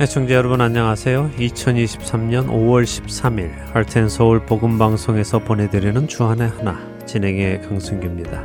[0.00, 1.32] 애청자 여러분 안녕하세요.
[1.38, 8.44] 2023년 5월 13일 할텐 서울 복음 방송에서 보내드리는 주안의 하나 진행의 강승규입니다.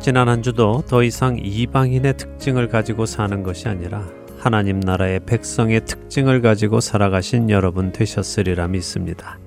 [0.00, 6.42] 지난 한 주도 더 이상 이방인의 특징을 가지고 사는 것이 아니라 하나님 나라의 백성의 특징을
[6.42, 9.38] 가지고 살아가신 여러분 되셨으리라 믿습니다.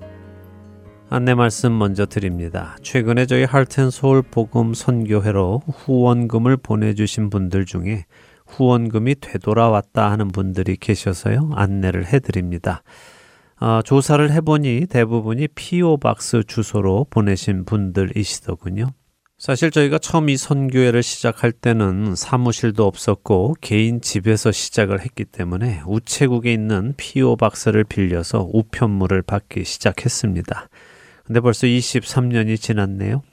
[1.11, 2.75] 안내 말씀 먼저 드립니다.
[2.81, 8.05] 최근에 저희 할텐 서울 복음 선교회로 후원금을 보내주신 분들 중에
[8.51, 11.51] 후원금이 되돌아왔다 하는 분들이 계셔서요.
[11.53, 12.83] 안내를 해드립니다.
[13.57, 18.87] 아, 조사를 해보니 대부분이 피오박스 주소로 보내신 분들이시더군요.
[19.37, 26.53] 사실 저희가 처음 이 선교회를 시작할 때는 사무실도 없었고 개인 집에서 시작을 했기 때문에 우체국에
[26.53, 30.69] 있는 피오 박스를 빌려서 우편물을 받기 시작했습니다.
[31.25, 33.23] 근데 벌써 23년이 지났네요.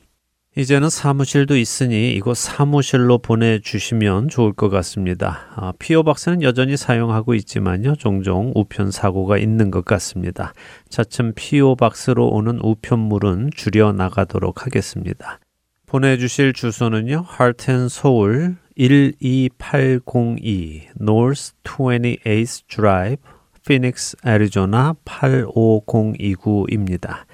[0.57, 5.47] 이제는 사무실도 있으니 이곳 사무실로 보내주시면 좋을 것 같습니다.
[5.55, 7.95] 아, 피오 박스는 여전히 사용하고 있지만요.
[7.97, 10.53] 종종 우편 사고가 있는 것 같습니다.
[10.89, 15.39] 차츰 피오 박스로 오는 우편물은 줄여 나가도록 하겠습니다.
[15.87, 17.23] 보내주실 주소는요.
[17.27, 23.23] 하트앤 서울 12802 North 28th Drive,
[23.65, 27.25] Phoenix, 애리조나 85029입니다.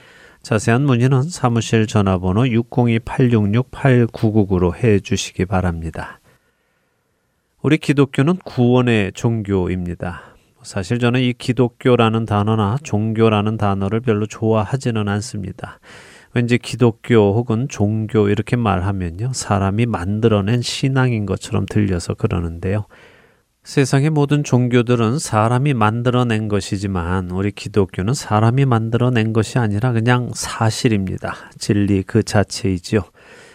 [0.44, 6.20] 자세한 문의는 사무실 전화번호 602-866-8999로 해 주시기 바랍니다.
[7.62, 10.36] 우리 기독교는 구원의 종교입니다.
[10.62, 15.80] 사실 저는 이 기독교라는 단어나 종교라는 단어를 별로 좋아하지는 않습니다.
[16.34, 19.32] 왠지 기독교 혹은 종교 이렇게 말하면요.
[19.32, 22.84] 사람이 만들어낸 신앙인 것처럼 들려서 그러는데요.
[23.64, 31.34] 세상의 모든 종교들은 사람이 만들어낸 것이지만 우리 기독교는 사람이 만들어낸 것이 아니라 그냥 사실입니다.
[31.58, 33.00] 진리 그 자체이지요.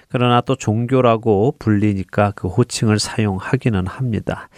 [0.09, 4.49] 그러나 또 종교라고 불리니까 그 호칭을 사용하기는 합니다.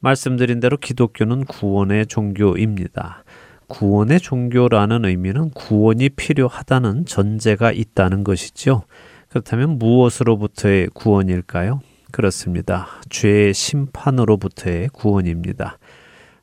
[0.00, 3.24] 말씀드린 대로 기독교는 구원의 종교입니다.
[3.66, 8.84] 구원의 종교라는 의미는 구원이 필요하다는 전제가 있다는 것이죠.
[9.28, 11.80] 그렇다면 무엇으로부터의 구원일까요?
[12.14, 12.86] 그렇습니다.
[13.10, 15.78] 죄의 심판으로부터의 구원입니다.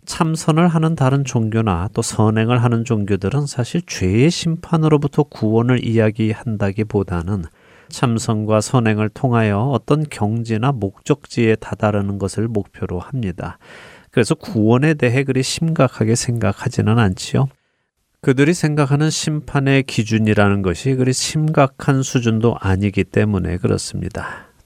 [0.04, 7.46] 참선을 하는 다른 종교나 또 선행을 하는 종교들은 사실 죄의 심판으로부터 구원을 이야기한다기보다는
[7.88, 13.58] 참선과 선행을 통하여 어떤 경지나 목적지에 다다르는 것을 목표로 합니다.
[14.12, 17.48] 그래서 구원에 대해 그리 심각하게 생각하지는 않지요.
[18.20, 24.51] 그들이 생각하는 심판의 기준이라는 것이 그리 심각한 수준도 아니기 때문에 그렇습니다.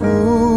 [0.00, 0.49] ku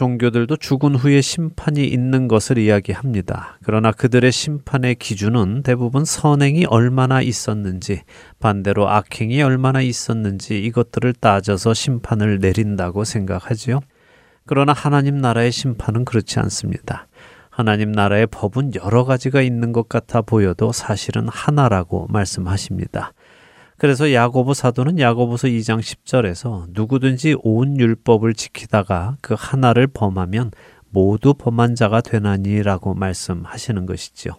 [0.00, 3.58] 종교들도 죽은 후에 심판이 있는 것을 이야기합니다.
[3.62, 8.00] 그러나 그들의 심판의 기준은 대부분 선행이 얼마나 있었는지,
[8.38, 13.80] 반대로 악행이 얼마나 있었는지 이것들을 따져서 심판을 내린다고 생각하지요.
[14.46, 17.06] 그러나 하나님 나라의 심판은 그렇지 않습니다.
[17.50, 23.12] 하나님 나라의 법은 여러 가지가 있는 것 같아 보여도 사실은 하나라고 말씀하십니다.
[23.80, 30.50] 그래서 야고보 사도는 야고보서 2장 10절에서 누구든지 온 율법을 지키다가 그 하나를 범하면
[30.90, 34.34] 모두 범한 자가 되나니라고 말씀하시는 것이지요.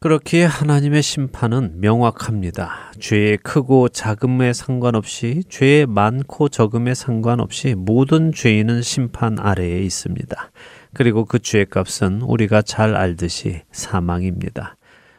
[0.00, 2.92] 그렇기에 하나님의 심판은 명확합니다.
[3.00, 10.50] 죄의 크고 작음에 상관없이 죄의 많고 적음에 상관없이 모든 죄인은 심판 아래에 있습니다.
[10.92, 14.75] 그리고 그 죄값은 우리가 잘 알듯이 사망입니다.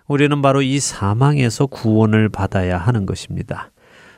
[0.08, 3.72] 우리는 바로 이 사망에서 구원을 받아야 하는 것입니다.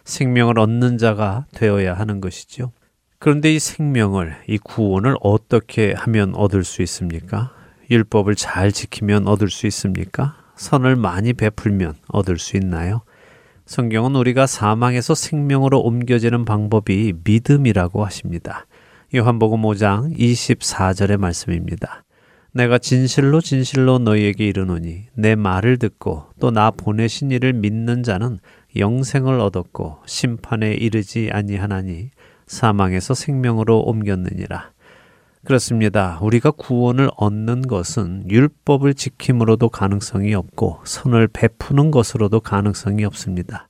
[0.03, 2.71] 생명을 얻는 자가 되어야 하는 것이죠.
[3.17, 7.51] 그런데 이 생명을, 이 구원을 어떻게 하면 얻을 수 있습니까?
[7.89, 10.37] 율법을 잘 지키면 얻을 수 있습니까?
[10.55, 13.01] 선을 많이 베풀면 얻을 수 있나요?
[13.65, 18.65] 성경은 우리가 사망에서 생명으로 옮겨지는 방법이 믿음이라고 하십니다.
[19.13, 22.03] 요한복음 5장 24절의 말씀입니다.
[22.59, 28.39] 내가 진실로 진실로 너희에게 이르노니 내 말을 듣고 또 나 보내신 이를 믿는 자는
[28.75, 32.09] 영생을 얻었고 심판에 이르지 아니하나니
[32.47, 34.71] 사망에서 생명으로 옮겼느니라.
[35.45, 36.19] 그렇습니다.
[36.21, 43.69] 우리가 구원을 얻는 것은 율법을 지킴으로도 가능성이 없고 선을 베푸는 것으로도 가능성이 없습니다.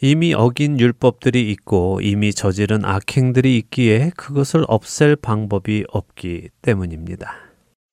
[0.00, 7.47] 이미 어긴 율법들이 있고 이미 저지른 악행들이 있기에 그것을 없앨 방법이 없기 때문입니다.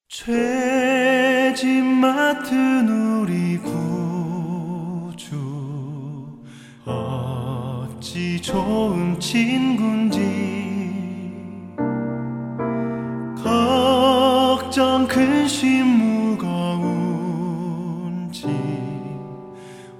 [0.07, 5.35] 죄짓 맡은 우리 구주.
[6.85, 10.19] 어찌 좋은 친군지.
[13.43, 15.87] 걱정 근심
[16.37, 17.45] 무거운지.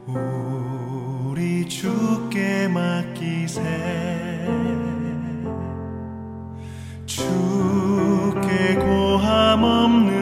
[0.05, 4.24] 우리 주께 맡기세.
[7.15, 10.14] 주께 고함 없는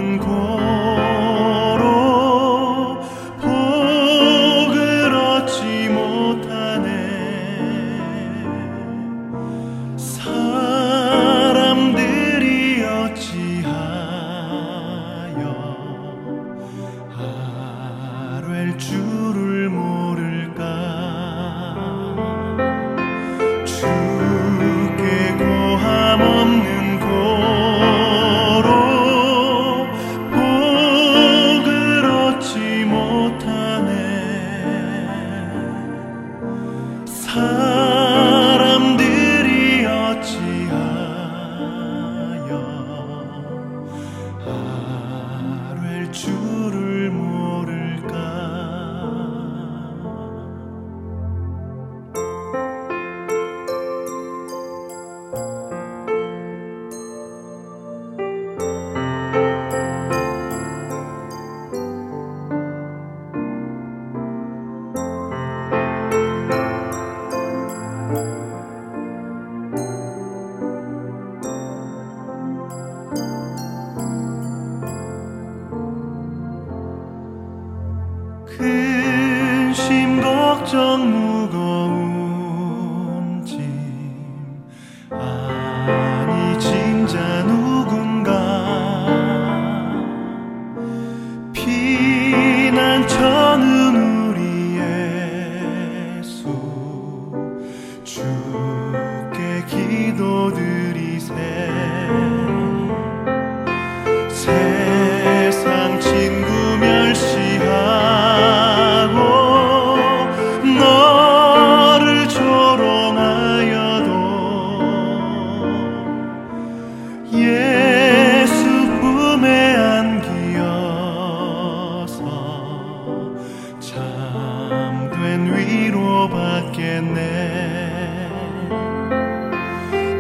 [127.02, 128.30] 모르겠네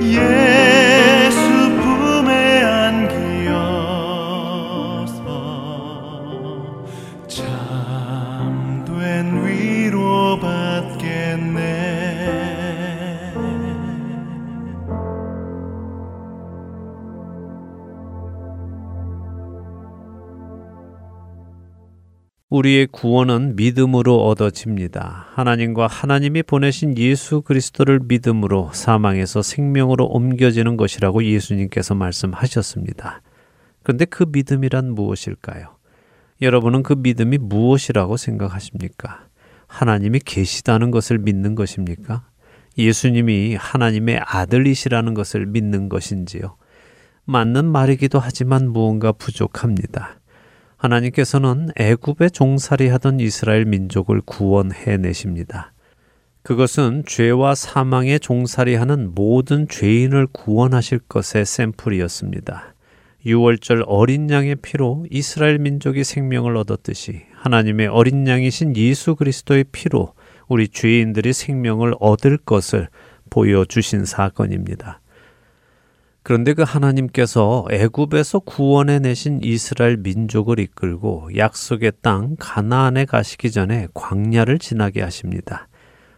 [0.01, 0.62] 예.
[22.63, 25.27] 우리의 구원은 믿음으로 얻어집니다.
[25.33, 33.21] 하나님과 하나님이 보내신 예수 그리스도를 믿음으로 사망에서 생명으로 옮겨지는 것이라고 예수님께서 말씀하셨습니다.
[33.83, 35.75] 그런데 그 믿음이란 무엇일까요?
[36.41, 39.27] 여러분은 그 믿음이 무엇이라고 생각하십니까?
[39.67, 42.23] 하나님이 계시다는 것을 믿는 것입니까?
[42.77, 46.55] 예수님이 하나님의 아들이시라는 것을 믿는 것인지요?
[47.25, 50.17] 맞는 말이기도 하지만 무언가 부족합니다.
[50.83, 55.71] 하나님께서는 애굽에 종살이하던 이스라엘 민족을 구원해 내십니다.
[56.41, 62.75] 그것은 죄와 사망에 종살이하는 모든 죄인을 구원하실 것의 샘플이었습니다.
[63.25, 70.13] 6월절 어린 양의 피로 이스라엘 민족이 생명을 얻었듯이 하나님의 어린 양이신 예수 그리스도의 피로
[70.49, 72.89] 우리 죄인들이 생명을 얻을 것을
[73.29, 74.99] 보여주신 사건입니다.
[76.23, 84.57] 그런데 그 하나님께서 애굽에서 구원해 내신 이스라엘 민족을 이끌고 약속의 땅 가나안에 가시기 전에 광야를
[84.59, 85.67] 지나게 하십니다.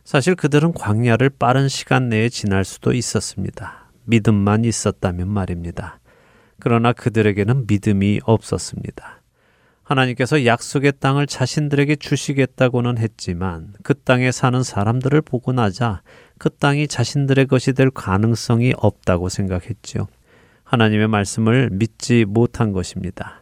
[0.03, 3.89] 사실 그들은 광야를 빠른 시간 내에 지날 수도 있었습니다.
[4.03, 5.99] 믿음만 있었다면 말입니다.
[6.59, 9.23] 그러나 그들에게는 믿음이 없었습니다.
[9.81, 16.01] 하나님께서 약속의 땅을 자신들에게 주시겠다고는 했지만 그 땅에 사는 사람들을 보고 나자
[16.45, 20.05] 그 땅이 자신들의 것이 될 가능성이 없다고 생각했지요.
[20.63, 23.41] 하나님의 말씀을 믿지 못한 것입니다.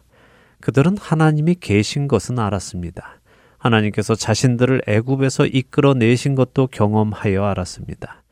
[0.62, 3.20] 그들은 하나님이 계신 것은 알았습니다.
[3.58, 8.22] 하나님께서 자신들을 애굽에서 이끌어 내신 것도 경험하여 알았습니다.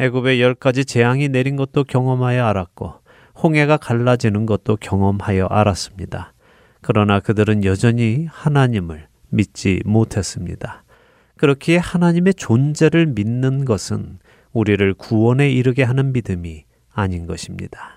[0.00, 2.94] 애굽에 열 가지 재앙이 내린 것도 경험하여 알았고
[3.42, 6.32] 홍해가 갈라지는 것도 경험하여 알았습니다.
[6.80, 10.83] 그러나 그들은 여전히 하나님을 믿지 못했습니다.
[11.44, 14.18] 그렇기에 하나님의 존재를 믿는 것은
[14.54, 17.93] 우리를 구원에 이르게 하는 믿음이 아닌 것입니다.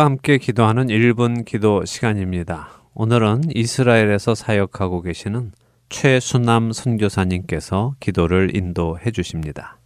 [0.00, 2.70] 여러분과 함께 기도하는 1분 기도 시간입니다.
[2.94, 5.52] 오늘은 이스라엘에서 사역하고 계시는
[5.90, 9.78] 최순남 선교사님께서 기도를 인도해 주십니다.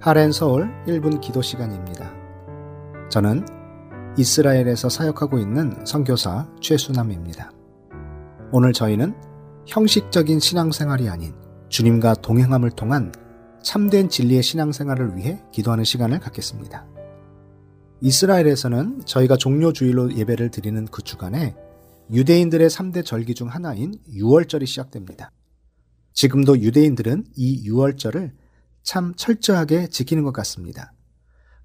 [0.00, 2.12] 하렌 서울 1분 기도 시간입니다.
[3.10, 3.44] 저는
[4.16, 7.50] 이스라엘에서 사역하고 있는 선교사 최순남입니다.
[8.52, 9.14] 오늘 저희는
[9.66, 11.43] 형식적인 신앙생활이 아닌
[11.74, 13.10] 주님과 동행함을 통한
[13.60, 16.86] 참된 진리의 신앙생활을 위해 기도하는 시간을 갖겠습니다.
[18.00, 21.56] 이스라엘에서는 저희가 종료주일로 예배를 드리는 그 주간에
[22.12, 25.32] 유대인들의 3대 절기 중 하나인 6월절이 시작됩니다.
[26.12, 28.30] 지금도 유대인들은 이 6월절을
[28.84, 30.92] 참 철저하게 지키는 것 같습니다.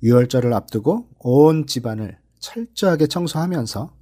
[0.01, 3.93] 6월절을 앞두고 온 집안을 철저하게 청소하면서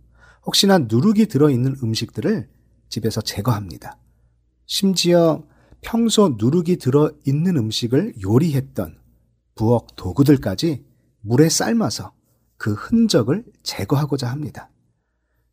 [0.45, 2.47] 혹시나 누룩이 들어있는 음식들을
[2.87, 3.97] 집에서 제거합니다.
[4.67, 5.43] 심지어
[5.81, 8.97] 평소 누룩이 들어 있는 음식을 요리했던
[9.55, 10.85] 부엌 도구들까지
[11.21, 12.13] 물에 삶아서
[12.57, 14.69] 그 흔적을 제거하고자 합니다.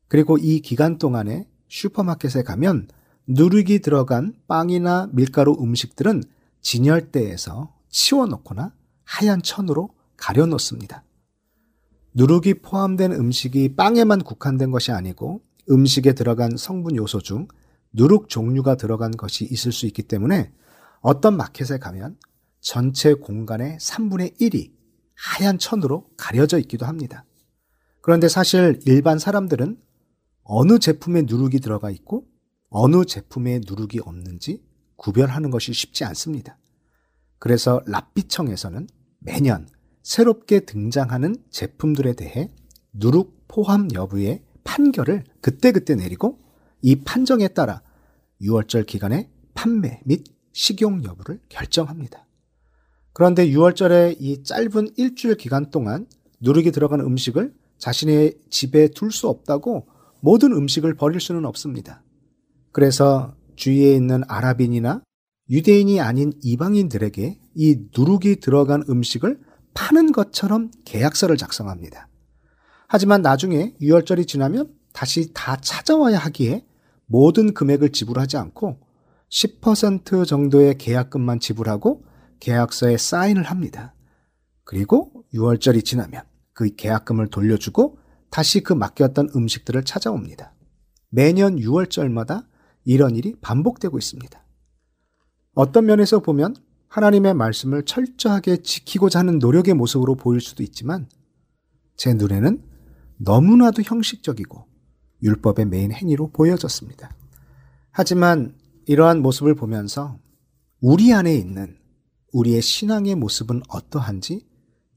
[0.08, 2.88] 그리고 이 기간 동안에 슈퍼마켓에 가면
[3.26, 6.22] 누룩이 들어간 빵이나 밀가루 음식들은
[6.60, 8.72] 진열대에서 치워놓거나
[9.04, 11.04] 하얀 천으로 가려놓습니다.
[12.14, 17.48] 누룩이 포함된 음식이 빵에만 국한된 것이 아니고 음식에 들어간 성분 요소 중
[17.94, 20.52] 누룩 종류가 들어간 것이 있을 수 있기 때문에
[21.00, 22.16] 어떤 마켓에 가면
[22.60, 24.72] 전체 공간의 3분의 1이
[25.14, 27.24] 하얀 천으로 가려져 있기도 합니다.
[28.00, 29.78] 그런데 사실 일반 사람들은
[30.42, 32.26] 어느 제품에 누룩이 들어가 있고
[32.68, 34.62] 어느 제품에 누룩이 없는지
[34.96, 36.58] 구별하는 것이 쉽지 않습니다.
[37.38, 38.88] 그래서 랍비청에서는
[39.20, 39.68] 매년
[40.02, 42.50] 새롭게 등장하는 제품들에 대해
[42.92, 46.40] 누룩 포함 여부의 판결을 그때그때 내리고
[46.82, 47.82] 이 판정에 따라
[48.44, 52.26] 6월절 기간에 판매 및 식용 여부를 결정합니다.
[53.12, 56.06] 그런데 6월절의 이 짧은 일주일 기간 동안
[56.40, 59.88] 누룩이 들어간 음식을 자신의 집에 둘 수 없다고
[60.20, 62.02] 모든 음식을 버릴 수는 없습니다.
[62.72, 65.02] 그래서 주위에 있는 아랍인이나
[65.50, 69.38] 유대인이 아닌 이방인들에게 이 누룩이 들어간 음식을
[69.74, 72.08] 파는 것처럼 계약서를 작성합니다.
[72.88, 76.64] 하지만 나중에 6월절이 지나면 다시 다 찾아와야 하기에
[77.06, 78.80] 모든 금액을 지불하지 않고
[79.30, 82.04] 10% 정도의 계약금만 지불하고
[82.40, 83.94] 계약서에 사인을 합니다.
[84.64, 87.98] 그리고 6월절이 지나면 그 계약금을 돌려주고
[88.30, 90.54] 다시 그 맡겼던 음식들을 찾아옵니다.
[91.10, 92.46] 매년 6월절마다
[92.84, 94.44] 이런 일이 반복되고 있습니다.
[95.54, 96.54] 어떤 면에서 보면
[96.88, 101.08] 하나님의 말씀을 철저하게 지키고자 하는 노력의 모습으로 보일 수도 있지만
[101.96, 102.62] 제 눈에는
[103.18, 104.66] 너무나도 형식적이고
[105.24, 107.10] 율법의 메인 행위로 보여졌습니다.
[107.90, 108.54] 하지만
[108.86, 110.18] 이러한 모습을 보면서
[110.80, 111.78] 우리 안에 있는
[112.32, 114.46] 우리의 신앙의 모습은 어떠한지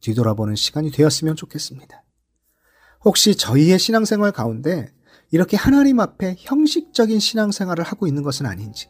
[0.02, 2.04] 뒤돌아보는 시간이 되었으면 좋겠습니다.
[3.06, 4.92] 혹시 저희의 신앙생활 가운데
[5.32, 8.90] 이렇게 하나님 앞에 형식적인 신앙생활을 하고 있는 것은 아닌지,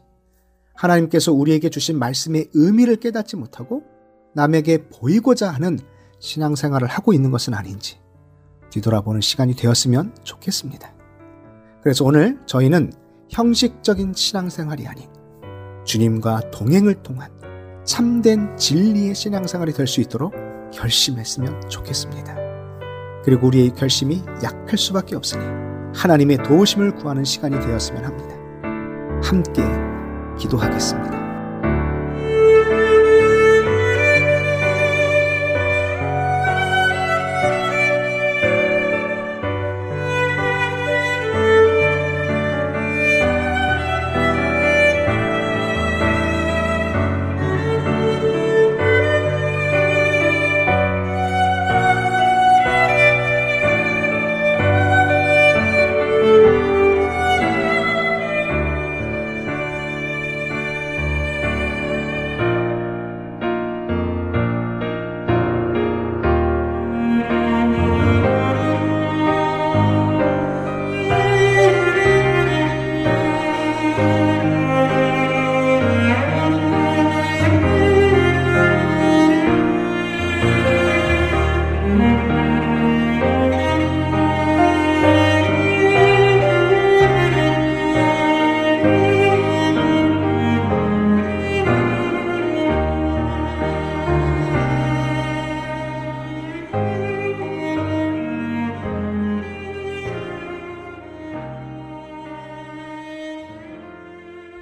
[0.76, 3.84] 하나님께서 우리에게 주신 말씀의 의미를 깨닫지 못하고
[4.34, 5.80] 남에게 보이고자 하는
[6.20, 8.00] 신앙생활을 하고 있는 것은 아닌지
[8.72, 10.97] 뒤돌아보는 시간이 되었으면 좋겠습니다.
[11.88, 12.92] 그래서 오늘 저희는
[13.30, 15.08] 형식적인 신앙생활이 아닌
[15.86, 17.32] 주님과 동행을 통한
[17.86, 20.34] 참된 진리의 신앙생활이 될 수 있도록
[20.74, 22.36] 결심했으면 좋겠습니다.
[23.24, 25.46] 그리고 우리의 결심이 약할 수밖에 없으니
[25.96, 28.36] 하나님의 도우심을 구하는 시간이 되었으면 합니다.
[29.24, 29.64] 함께
[30.38, 31.17] 기도하겠습니다.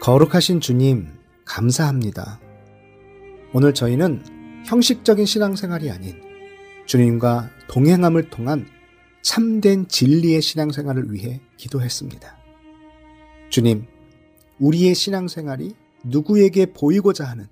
[0.05, 1.07] 거룩하신 주님,
[1.45, 2.39] 감사합니다.
[3.53, 6.21] 오늘 저희는 형식적인 신앙생활이 아닌
[6.85, 8.67] 주님과 동행함을 통한
[9.23, 12.37] 참된 진리의 신앙생활을 위해 기도했습니다.
[13.49, 13.87] 주님,
[14.59, 17.47] 우리의 신앙생활이 누구에게 보이고자 하는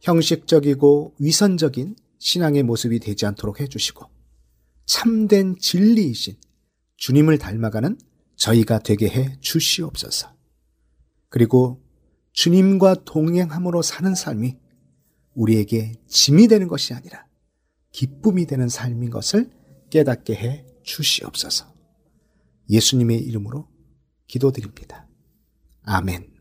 [0.00, 4.06] 형식적이고 위선적인 신앙의 모습이 되지 않도록 해주시고
[4.86, 6.36] 참된 진리이신
[6.98, 7.98] 주님을 닮아가는
[8.36, 10.33] 저희가 되게 해 주시옵소서.
[11.34, 11.82] 그리고
[12.30, 14.56] 주님과 동행함으로 사는 삶이
[15.34, 17.26] 우리에게 짐이 되는 것이 아니라
[17.90, 19.50] 기쁨이 되는 삶인 것을
[19.90, 21.74] 깨닫게 해 주시옵소서.
[22.70, 23.66] 예수님의 이름으로
[24.28, 25.08] 기도드립니다.
[25.82, 26.33] 아멘.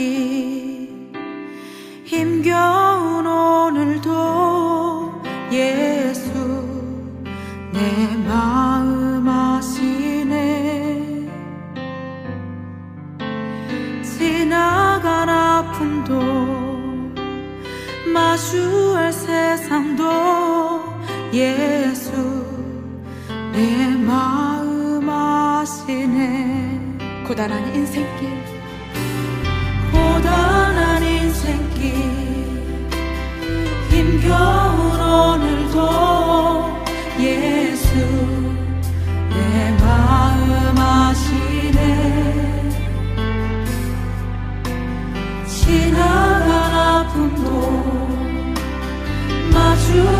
[0.00, 0.88] 인생길
[2.04, 6.30] 힘겨운 오늘도 예수
[7.72, 11.28] 내 마음 아시네.
[14.02, 16.20] 지나간 아픔도
[18.12, 20.04] 마주할 세상도
[21.34, 22.10] 예수
[23.52, 26.78] 내 마음 아시네.
[27.26, 28.39] 고단한 인생길
[30.30, 31.92] 고단한 인생길
[33.90, 35.76] 힘겨운 오늘도
[37.18, 37.88] 예수
[39.28, 41.78] 내 마음 아시네.
[45.46, 47.48] 지나간 아픔도
[49.52, 50.19] 마주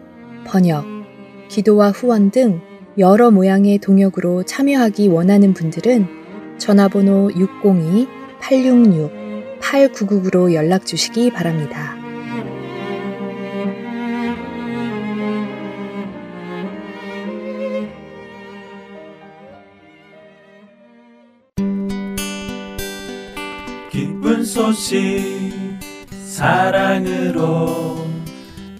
[0.45, 0.85] 번역,
[1.47, 2.61] 기도와 후원 등
[2.97, 6.05] 여러 모양의 동역으로 참여하기 원하는 분들은
[6.57, 7.29] 전화번호
[8.41, 11.95] 602-866-8999로 연락 주시기 바랍니다.
[23.89, 24.99] 기쁜 소식
[26.25, 28.00] 사랑으로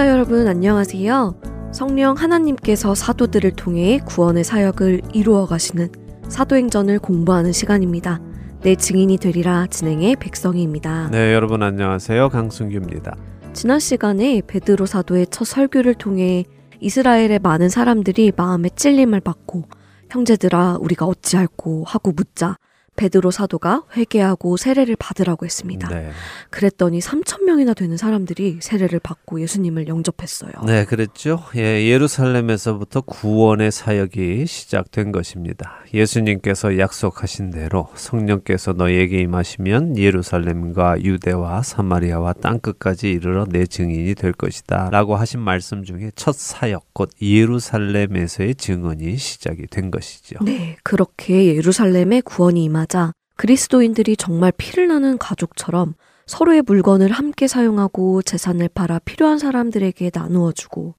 [0.00, 1.34] 시청자 여러분 안녕하세요.
[1.72, 5.92] 성령 하나님께서 사도들을 통해 구원의 사역을 이루어 가시는
[6.26, 8.18] 사도행전을 공부하는 시간입니다.
[8.62, 11.10] 내 증인이 되리라 진행의 백성희입니다.
[11.10, 12.30] 네, 여러분 안녕하세요.
[12.30, 13.14] 강승규입니다.
[13.52, 16.44] 지난 시간에 베드로 사도의 첫 설교를 통해
[16.80, 19.64] 이스라엘의 많은 사람들이 마음의 찔림을 받고
[20.08, 22.56] 형제들아 우리가 어찌할꼬 하고 묻자
[23.00, 25.88] 베드로 사도가 회개하고 세례를 받으라고 했습니다.
[25.88, 26.10] 네.
[26.50, 30.52] 그랬더니 3천 명이나 되는 사람들이 세례를 받고 예수님을 영접했어요.
[30.66, 31.42] 네, 그랬죠.
[31.56, 35.78] 예, 예루살렘에서부터 구원의 사역이 시작된 것입니다.
[35.94, 44.32] 예수님께서 약속하신 대로 성령께서 너희에게 임하시면 예루살렘과 유대와 사마리아와 땅 끝까지 이르러 내 증인이 될
[44.32, 44.90] 것이다.
[44.90, 50.36] 라고 하신 말씀 중에 첫 사역, 곧 예루살렘에서의 증언이 시작이 된 것이죠.
[50.44, 55.94] 네, 그렇게 예루살렘에 구원이 임하 자 그리스도인들이 정말 피를 나는 가족처럼
[56.26, 60.96] 서로의 물건을 함께 사용하고 재산을 팔아 필요한 사람들에게 나누어 주고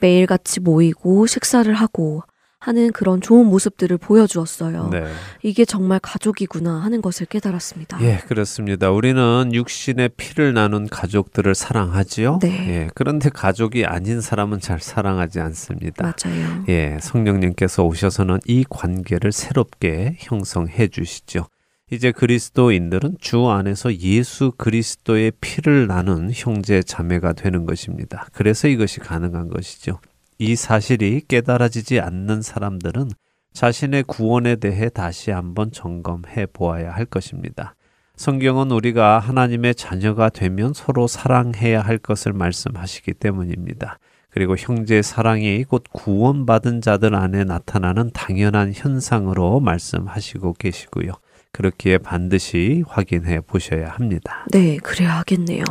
[0.00, 2.24] 매일같이 모이고 식사를 하고
[2.60, 4.88] 하는 그런 좋은 모습들을 보여주었어요.
[4.90, 5.04] 네.
[5.42, 8.02] 이게 정말 가족이구나 하는 것을 깨달았습니다.
[8.02, 8.90] 예, 그렇습니다.
[8.90, 12.40] 우리는 육신의 피를 나눈 가족들을 사랑하지요.
[12.42, 12.68] 네.
[12.68, 16.02] 예, 그런데 가족이 아닌 사람은 잘 사랑하지 않습니다.
[16.02, 16.64] 맞아요.
[16.68, 21.46] 예, 성령님께서 오셔서는 이 관계를 새롭게 형성해 주시죠.
[21.90, 28.26] 이제 그리스도인들은 주 안에서 예수 그리스도의 피를 나눈 형제 자매가 되는 것입니다.
[28.32, 30.00] 그래서 이것이 가능한 것이죠.
[30.40, 33.10] 이 사실이 깨달아지지 않는 사람들은
[33.52, 37.74] 자신의 구원에 대해 다시 한번 점검해 보아야 할 것입니다.
[38.14, 43.98] 성경은 우리가 하나님의 자녀가 되면 서로 사랑해야 할 것을 말씀하시기 때문입니다.
[44.30, 51.12] 그리고 형제의 사랑이 곧 구원받은 자들 안에 나타나는 당연한 현상으로 말씀하시고 계시고요.
[51.52, 54.46] 그렇기에 반드시 확인해 보셔야 합니다.
[54.52, 55.64] 네, 그래야 하겠네요.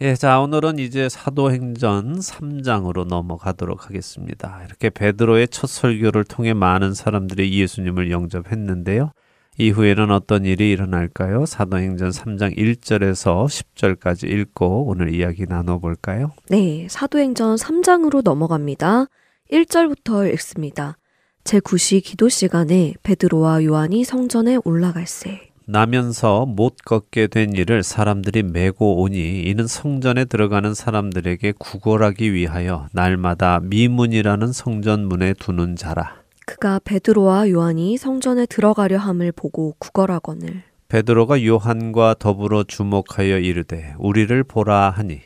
[0.00, 4.62] 예, 자, 오늘은 이제 사도행전 3장으로 넘어가도록 하겠습니다.
[4.66, 9.12] 이렇게 베드로의 첫 설교를 통해 많은 사람들이 예수님을 영접했는데요.
[9.58, 11.46] 이후에는 어떤 일이 일어날까요?
[11.46, 16.32] 사도행전 3장 1절에서 10절까지 읽고 오늘 이야기 나눠볼까요?
[16.50, 19.06] 네, 사도행전 3장으로 넘어갑니다.
[19.50, 20.98] 1절부터 읽습니다.
[21.46, 25.52] 제9시 기도 시간에 베드로와 요한이 성전에 올라갈세.
[25.64, 33.60] 나면서 못 걷게 된 이를 사람들이 메고 오니 이는 성전에 들어가는 사람들에게 구걸하기 위하여 날마다
[33.62, 36.16] 미문이라는 성전 문에 두는 자라.
[36.46, 40.64] 그가 베드로와 요한이 성전에 들어가려 함을 보고 구걸하거늘.
[40.88, 45.20] 베드로가 요한과 더불어 주목하여 이르되 우리를 보라 하니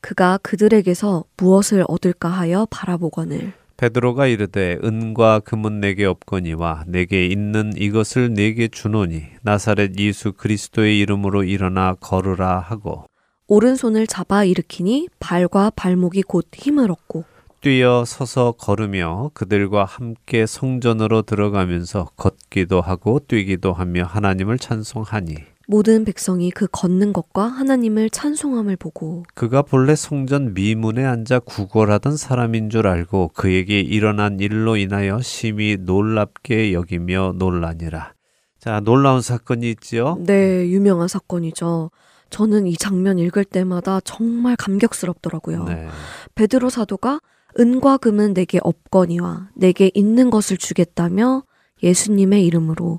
[0.00, 3.52] 그가 그들에게서 무엇을 얻을까 하여 바라보거늘.
[3.80, 11.44] 베드로가 이르되 은과 금은 내게 없거니와 내게 있는 이것을 내게 주노니 나사렛 예수 그리스도의 이름으로
[11.44, 13.06] 일어나 걸으라 하고
[13.46, 17.24] 오른손을 잡아 일으키니 발과 발목이 곧 힘을 얻고
[17.62, 25.36] 뛰어 서서 걸으며 그들과 함께 성전으로 들어가면서 걷기도 하고 뛰기도 하며 하나님을 찬송하니
[25.70, 32.70] 모든 백성이 그 걷는 것과 하나님을 찬송함을 보고 그가 본래 성전 미문에 앉아 구걸하던 사람인
[32.70, 38.14] 줄 알고 그에게 일어난 일로 인하여 심히 놀랍게 여기며 놀라니라.
[38.58, 40.18] 자, 놀라운 사건이 있지요?
[40.18, 41.92] 네, 유명한 사건이죠.
[42.30, 45.64] 저는 이 장면 읽을 때마다 정말 감격스럽더라고요.
[45.66, 45.86] 네.
[46.34, 47.20] 베드로 사도가
[47.60, 51.44] 은과 금은 내게 없거니와 내게 있는 것을 주겠다며
[51.80, 52.98] 예수님의 이름으로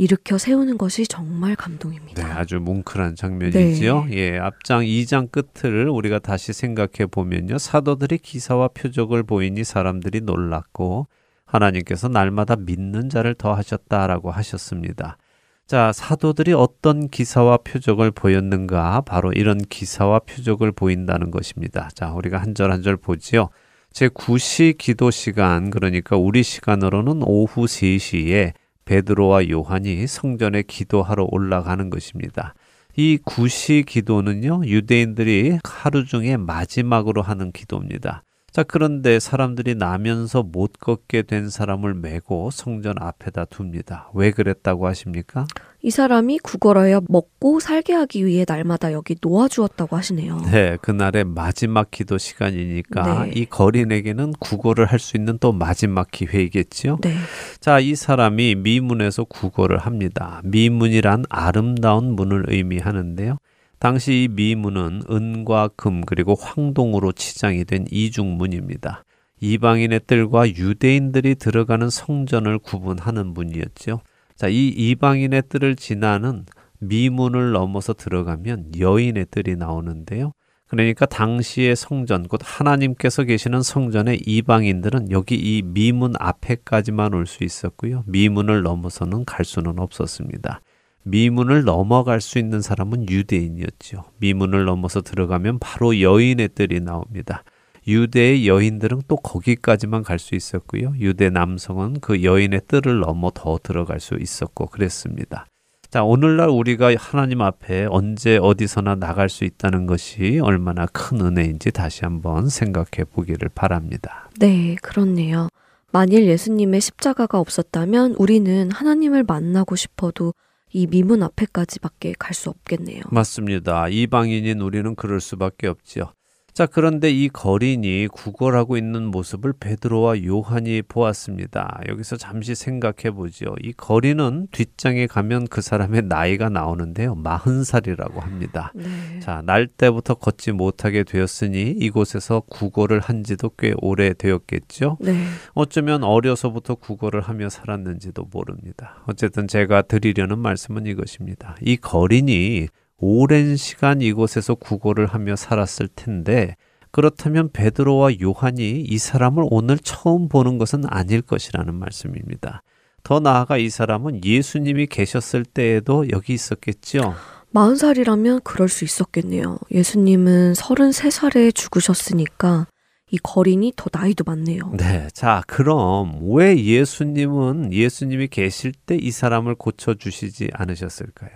[0.00, 2.38] 일으켜 세우는 것이 정말 네, 감동입니다.
[2.38, 4.06] 아주 뭉클한 장면이지요.
[4.12, 7.58] 예, 앞장 2장 끝을 우리가 다시 생각해 보면요.
[7.58, 11.06] 사도들이 기사와 표적을 보이니 사람들이 놀랐고
[11.44, 15.18] 하나님께서 날마다 믿는 자를 더하셨다라고 하셨습니다.
[15.66, 19.02] 자, 사도들이 어떤 기사와 표적을 보였는가?
[19.02, 21.88] 바로 이런 기사와 표적을 보인다는 것입니다.
[21.94, 23.50] 자, 우리가 한 절 한 절 보지요.
[23.92, 28.52] 제 9시 기도 시간, 그러니까 우리 시간으로는 오후 3시에
[28.90, 32.54] 베드로와 요한이 성전에 기도하러 올라가는 것입니다.
[32.96, 38.24] 이 9시 기도는요, 유대인들이 하루 중에 마지막으로 하는 기도입니다.
[38.52, 44.10] 자, 그런데 사람들이 나면서 못 걷게 된 사람을 메고 성전 앞에다 둡니다.
[44.14, 45.46] 왜 그랬다고 하십니까?
[45.82, 50.42] 이 사람이 구걸하여 먹고 살게 하기 위해 날마다 여기 놓아주었다고 하시네요.
[50.50, 53.32] 네, 그날의 마지막 기도 시간이니까 네.
[53.34, 56.98] 이 거린에게는 구걸을 할 수 있는 또 마지막 기회이겠지요.
[57.00, 57.14] 네.
[57.60, 60.42] 자, 이 사람이 미문에서 구걸을 합니다.
[60.44, 63.38] 미문이란 아름다운 문을 의미하는데요.
[63.80, 69.04] 당시 이 미문은 은과 금 그리고 황동으로 치장이 된 이중문입니다.
[69.40, 74.02] 이방인의 뜰과 유대인들이 들어가는 성전을 구분하는 문이었죠.
[74.36, 76.44] 자, 이 이방인의 뜰을 지나는
[76.80, 80.32] 미문을 넘어서 들어가면 여인의 뜰이 나오는데요.
[80.66, 88.04] 그러니까 당시의 성전, 곧 하나님께서 계시는 성전의 이방인들은 여기 이 미문 앞에까지만 올 수 있었고요.
[88.06, 90.60] 미문을 넘어서는 갈 수는 없었습니다.
[91.04, 94.04] 미문을 넘어갈 수 있는 사람은 유대인이었죠.
[94.18, 97.42] 미문을 넘어서 들어가면 바로 여인의 뜰이 나옵니다.
[97.88, 100.92] 유대의 여인들은 또 거기까지만 갈 수 있었고요.
[100.98, 105.46] 유대 남성은 그 여인의 뜰을 넘어 더 들어갈 수 있었고 그랬습니다.
[105.88, 112.04] 자, 오늘날 우리가 하나님 앞에 언제 어디서나 나갈 수 있다는 것이 얼마나 큰 은혜인지 다시
[112.04, 114.28] 한번 생각해 보기를 바랍니다.
[114.38, 115.48] 네, 그렇네요.
[115.90, 120.32] 만일 예수님의 십자가가 없었다면 우리는 하나님을 만나고 싶어도
[120.72, 123.02] 이 미문 앞에까지밖에 갈 수 없겠네요.
[123.10, 123.88] 맞습니다.
[123.88, 126.12] 이방인인 우리는 그럴 수밖에 없지요.
[126.52, 131.80] 자, 그런데 이 거린이 구걸하고 있는 모습을 베드로와 요한이 보았습니다.
[131.88, 133.54] 여기서 잠시 생각해 보지요.
[133.62, 137.14] 이 거린은 뒷장에 가면 그 사람의 나이가 나오는데요.
[137.14, 138.72] 마흔 살이라고 합니다.
[138.74, 138.84] 네.
[139.20, 144.98] 자, 날 때부터 걷지 못하게 되었으니 이곳에서 구걸을 한 지도 꽤 오래 되었겠죠.
[145.00, 145.24] 네.
[145.54, 149.02] 어쩌면 어려서부터 구걸을 하며 살았는지도 모릅니다.
[149.06, 151.56] 어쨌든 제가 드리려는 말씀은 이것입니다.
[151.62, 152.68] 이 거린이
[153.00, 156.56] 오랜 시간 이곳에서 구걸을 하며 살았을 텐데
[156.90, 162.62] 그렇다면 베드로와 요한이 이 사람을 오늘 처음 보는 것은 아닐 것이라는 말씀입니다.
[163.02, 167.14] 더 나아가 이 사람은 예수님이 계셨을 때에도 여기 있었겠죠.
[167.52, 169.58] 마흔 살이라면 그럴 수 있었겠네요.
[169.70, 172.66] 예수님은 33살에 죽으셨으니까
[173.12, 174.72] 이 거린이 더 나이도 많네요.
[174.76, 175.08] 네.
[175.12, 181.30] 자, 그럼 왜 예수님은 예수님이 계실 때 이 사람을 고쳐 주시지 않으셨을까요?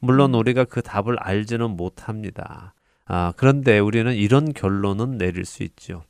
[0.00, 2.74] 물론 우리가 그 답을 알지는 못합니다.
[3.06, 6.02] 아, 그런데 우리는 이런 결론은 내릴 수 있죠.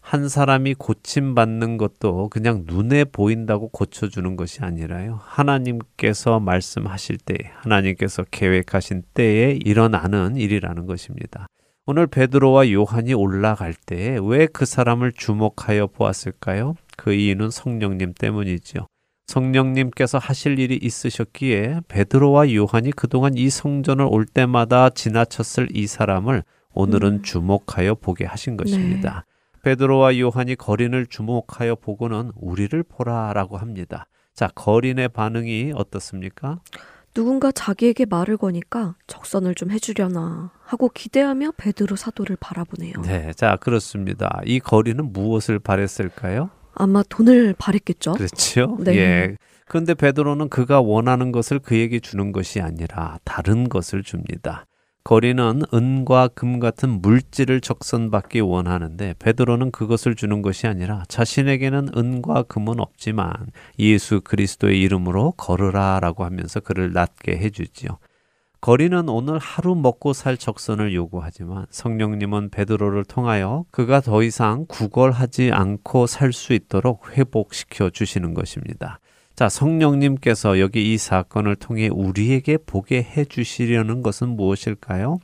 [0.00, 5.20] 한 사람이 고침받는 것도 그냥 눈에 보인다고 고쳐주는 것이 아니라요.
[5.22, 11.46] 하나님께서 말씀하실 때, 하나님께서 계획하신 때에 일어나는 일이라는 것입니다.
[11.84, 16.74] 오늘 베드로와 요한이 올라갈 때에 왜그 사람을 주목하여 보았을까요?
[16.96, 18.86] 그 이유는 성령님 때문이죠.
[19.28, 27.12] 성령님께서 하실 일이 있으셨기에 베드로와 요한이 그동안 이 성전을 올 때마다 지나쳤을 이 사람을 오늘은
[27.12, 27.22] 음.
[27.22, 29.24] 주목하여 보게 하신 것입니다.
[29.62, 34.06] 베드로와 요한이 거린을 주목하여 보고는 우리를 보라라고 합니다.
[34.34, 36.60] 자, 거린의 반응이 어떻습니까?
[37.12, 42.94] 누군가 자기에게 말을 거니까 적선을 좀 해주려나 하고 기대하며 베드로 사도를 바라보네요.
[43.02, 44.40] 네, 자, 그렇습니다.
[44.44, 46.50] 이 거린은 무엇을 바랬을까요?
[46.78, 48.12] 아마 돈을 바랬겠죠?
[48.12, 48.78] 그렇죠.
[48.80, 48.96] 네.
[48.96, 49.36] 예.
[49.66, 54.64] 그런데 베드로는 그가 원하는 것을 그에게 주는 것이 아니라 다른 것을 줍니다.
[55.04, 62.78] 거리는 은과 금 같은 물질을 적선받기 원하는데 베드로는 그것을 주는 것이 아니라 자신에게는 은과 금은
[62.78, 63.32] 없지만
[63.78, 67.98] 예수 그리스도의 이름으로 걸으라라고 하면서 그를 낫게 해주지요.
[68.60, 76.06] 거리는 오늘 하루 먹고 살 적선을 요구하지만 성령님은 베드로를 통하여 그가 더 이상 구걸하지 않고
[76.06, 78.98] 살 수 있도록 회복시켜 주시는 것입니다.
[79.36, 85.18] 자, 성령님께서 여기 이 사건을 통해 우리에게 보게 해 주시려는 것은 무엇일까요?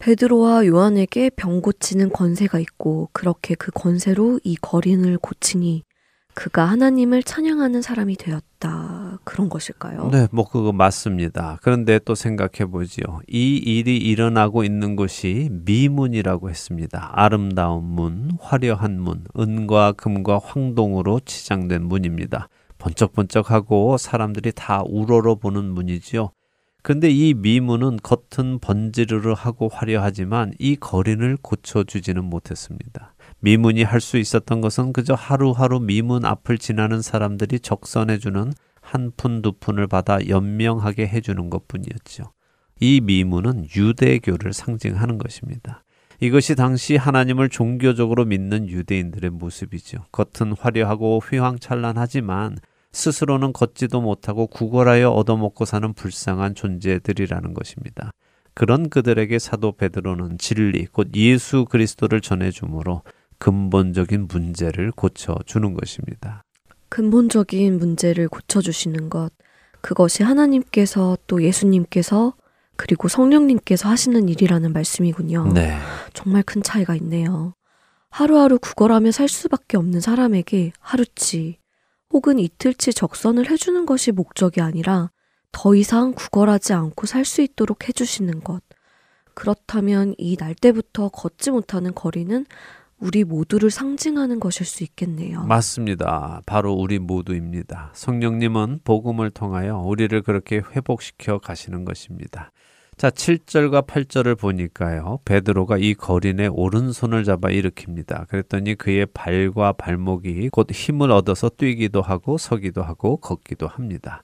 [0.00, 5.84] 베드로와 요한에게 병 고치는 권세가 있고 그렇게 그 권세로 이 거린을 고치니
[6.34, 9.18] 그가 하나님을 찬양하는 사람이 되었다.
[9.24, 10.08] 그런 것일까요?
[10.10, 11.58] 네, 뭐 그거 맞습니다.
[11.62, 13.20] 그런데 또 생각해 보지요.
[13.28, 17.10] 이 일이 일어나고 있는 곳이 미문이라고 했습니다.
[17.12, 22.48] 아름다운 문, 화려한 문, 은과 금과 황동으로 치장된 문입니다.
[22.78, 26.30] 번쩍번쩍하고 사람들이 다 우러러 보는 문이지요.
[26.82, 33.14] 근데 이 미문은 겉은 번지르르 하고 화려하지만 이 거린을 고쳐주지는 못했습니다.
[33.42, 39.52] 미문이 할 수 있었던 것은 그저 하루하루 미문 앞을 지나는 사람들이 적선해주는 한 푼 두
[39.52, 42.32] 푼을 받아 연명하게 해주는 것 뿐이었죠.
[42.80, 45.82] 이 미문은 유대교를 상징하는 것입니다.
[46.20, 50.04] 이것이 당시 하나님을 종교적으로 믿는 유대인들의 모습이죠.
[50.12, 52.58] 겉은 화려하고 휘황찬란하지만
[52.92, 58.12] 스스로는 걷지도 못하고 구걸하여 얻어먹고 사는 불쌍한 존재들이라는 것입니다.
[58.54, 63.02] 그런 그들에게 사도 베드로는 진리, 곧 예수 그리스도를 전해 주므로
[63.42, 66.44] 근본적인 문제를 고쳐주는 것입니다.
[66.90, 69.30] 근본적인 문제를 고쳐주시는 것.
[69.80, 72.34] 그것이 하나님께서 또 예수님께서
[72.76, 75.50] 그리고 성령님께서 하시는 일이라는 말씀이군요.
[75.54, 75.76] 네.
[76.14, 77.54] 정말 큰 차이가 있네요.
[78.10, 81.58] 하루하루 구걸하며 살 수밖에 없는 사람에게 하루치
[82.12, 85.10] 혹은 이틀치 적선을 해주는 것이 목적이 아니라
[85.50, 88.62] 더 이상 구걸하지 않고 살 수 있도록 해주시는 것.
[89.34, 92.46] 그렇다면 이 날 때부터 걷지 못하는 거리는
[93.02, 95.42] 우리 모두를 상징하는 것일 수 있겠네요.
[95.42, 96.40] 맞습니다.
[96.46, 97.90] 바로 우리 모두입니다.
[97.94, 102.52] 성령님은 복음을 통하여 우리를 그렇게 회복시켜 가시는 것입니다.
[102.96, 105.18] 자, 7절과 8절을 보니까요.
[105.24, 108.28] 베드로가 이 거린의 오른손을 잡아 일으킵니다.
[108.28, 114.22] 그랬더니 그의 발과 발목이 곧 힘을 얻어서 뛰기도 하고 서기도 하고 걷기도 합니다.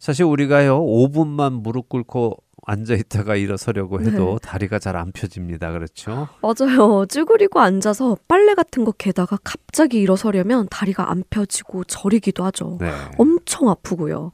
[0.00, 4.48] 사실 우리가요, 5분만 무릎 꿇고 앉아 있다가 일어서려고 해도 네.
[4.48, 5.72] 다리가 잘 안 펴집니다.
[5.72, 6.28] 그렇죠?
[6.42, 7.06] 맞아요.
[7.06, 12.78] 쭈그리고 앉아서 빨래 같은 거 개다가 갑자기 일어서려면 다리가 안 펴지고 저리기도 하죠.
[12.80, 12.92] 네.
[13.18, 14.32] 엄청 아프고요.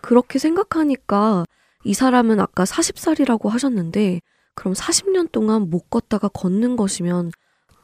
[0.00, 1.44] 그렇게 생각하니까
[1.84, 4.20] 이 사람은 아까 40살이라고 하셨는데
[4.54, 7.30] 그럼 40년 동안 못 걷다가 걷는 것이면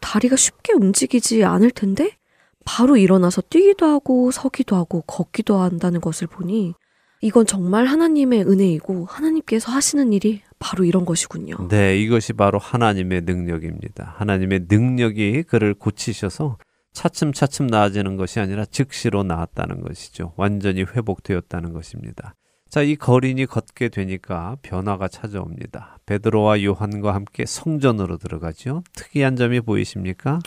[0.01, 2.17] 다리가 쉽게 움직이지 않을 텐데
[2.65, 6.75] 바로 일어나서 뛰기도 하고 서기도 하고 걷기도 한다는 것을 보니
[7.21, 11.69] 이건 정말 하나님의 은혜이고 하나님께서 하시는 일이 바로 이런 것이군요.
[11.69, 14.15] 네, 이것이 바로 하나님의 능력입니다.
[14.19, 16.59] 하나님의 능력이 그를 고치셔서
[16.93, 20.33] 차츰차츰 나아지는 것이 아니라 즉시로 나았다는 것이죠.
[20.37, 22.35] 완전히 회복되었다는 것입니다.
[22.69, 25.99] 자, 이 거린이 걷게 되니까 변화가 찾아옵니다.
[26.07, 28.83] 베드로와 요한과 함께 성전으로 들어가죠.
[28.95, 30.41] 특이한 점이 보이십니까?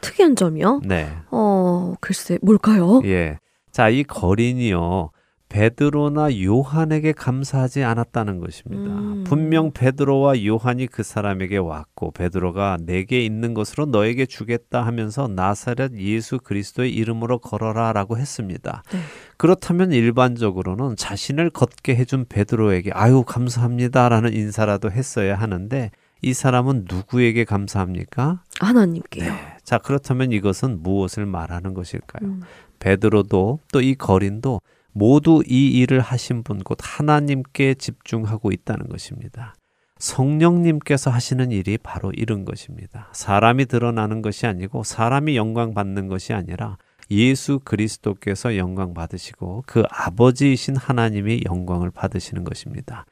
[0.00, 0.80] 특이한 점이요?
[0.84, 1.10] 네.
[1.30, 3.00] 어, 글쎄, 뭘까요?
[3.04, 3.38] 예.
[3.70, 5.10] 자, 이 거린이요.
[5.50, 8.84] 베드로나 요한에게 감사하지 않았다는 것입니다.
[8.84, 9.24] 음.
[9.24, 16.38] 분명 베드로와 요한이 그 사람에게 왔고 베드로가 내게 있는 것으로 너에게 주겠다 하면서 나사렛 예수
[16.38, 18.84] 그리스도의 이름으로 걸어라라고 했습니다.
[18.92, 19.00] 네.
[19.36, 25.90] 그렇다면 일반적으로는 자신을 걷게 해준 베드로에게 아유 감사합니다라는 인사라도 했어야 하는데
[26.22, 28.44] 이 사람은 누구에게 감사합니까?
[28.60, 29.32] 하나님께요.
[29.32, 29.56] 네.
[29.64, 32.30] 자 그렇다면 이것은 무엇을 말하는 것일까요?
[32.30, 32.42] 음.
[32.78, 34.60] 베드로도 또 이 거린도
[34.92, 39.54] 모두 이 일을 하신 분 곧 하나님께 집중하고 있다는 것입니다.
[39.98, 43.08] 성령님께서 하시는 일이 바로 이런 것입니다.
[43.12, 46.78] 사람이 드러나는 것이 아니고 사람이 영광 받는 것이 아니라
[47.10, 53.04] 예수 그리스도께서 영광 받으시고 그 아버지이신 하나님이 영광을 받으시는 것입니다.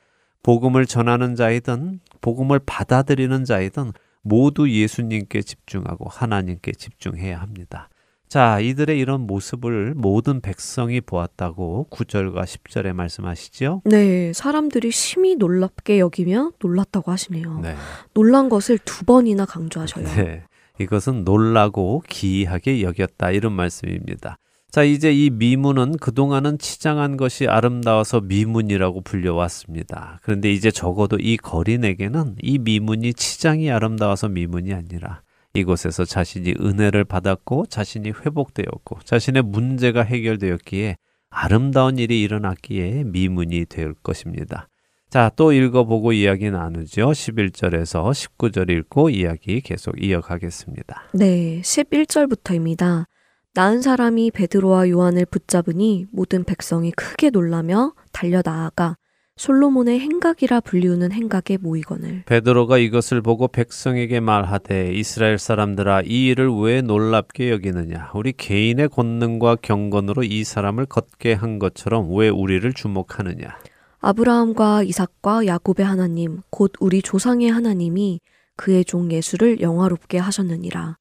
[0.43, 7.89] 복음을 전하는 자이든 복음을 받아들이는 자이든 모두 예수님께 집중하고 하나님께 집중해야 합니다.
[8.29, 13.83] 자, 이들의 이런 모습을 모든 백성이 보았다고 9절과 10절에 말씀하시죠?
[13.87, 17.61] 네, 사람들이 심히 놀랍게 여기며 놀랐다고 하시네요.
[17.61, 17.75] 네.
[18.13, 20.07] 놀란 것을 두 번이나 강조하셔요.
[20.09, 20.43] 네.
[20.79, 24.39] 이것은 놀라고 기이하게 여겼다 이런 말씀입니다.
[24.71, 30.21] 자, 이제 이 미문은 그동안은 치장한 것이 아름다워서 미문이라고 불려왔습니다.
[30.23, 35.23] 그런데 이제 적어도 이 거린에게는 이 미문이 치장이 아름다워서 미문이 아니라
[35.59, 40.97] 이곳에서 자신이 은혜를 받았고 자신이 회복되었고 자신의 문제가 해결되었기에
[41.31, 44.69] 아름다운 일이 일어났기에 미문이 될 것입니다.
[45.11, 47.11] 자, 또 읽어보고 이야기 나누죠.
[47.11, 51.05] 11절에서 19절 읽고 이야기 계속 이어가겠습니다.
[51.15, 53.07] 네, 11절부터입니다.
[53.55, 58.97] 나은 사람이 베드로와 요한을 붙잡으니 모든 백성이 크게 놀라며 달려 나아가
[59.39, 66.83] 솔로몬의 행각이라 불리우는 행각에 모이거늘 베드로가 이것을 보고 백성에게 말하되 이스라엘 사람들아 이 일을 왜
[66.83, 68.11] 놀랍게 여기느냐?
[68.15, 73.57] 우리 개인의 권능과 경건으로 이 사람을 걷게 한 것처럼 왜 우리를 주목하느냐?
[74.01, 78.21] 아브라함과 이삭과 야곱의 하나님 곧 우리 조상의 하나님이
[78.57, 80.97] 그의 종 예수를 영화롭게 하셨느니라.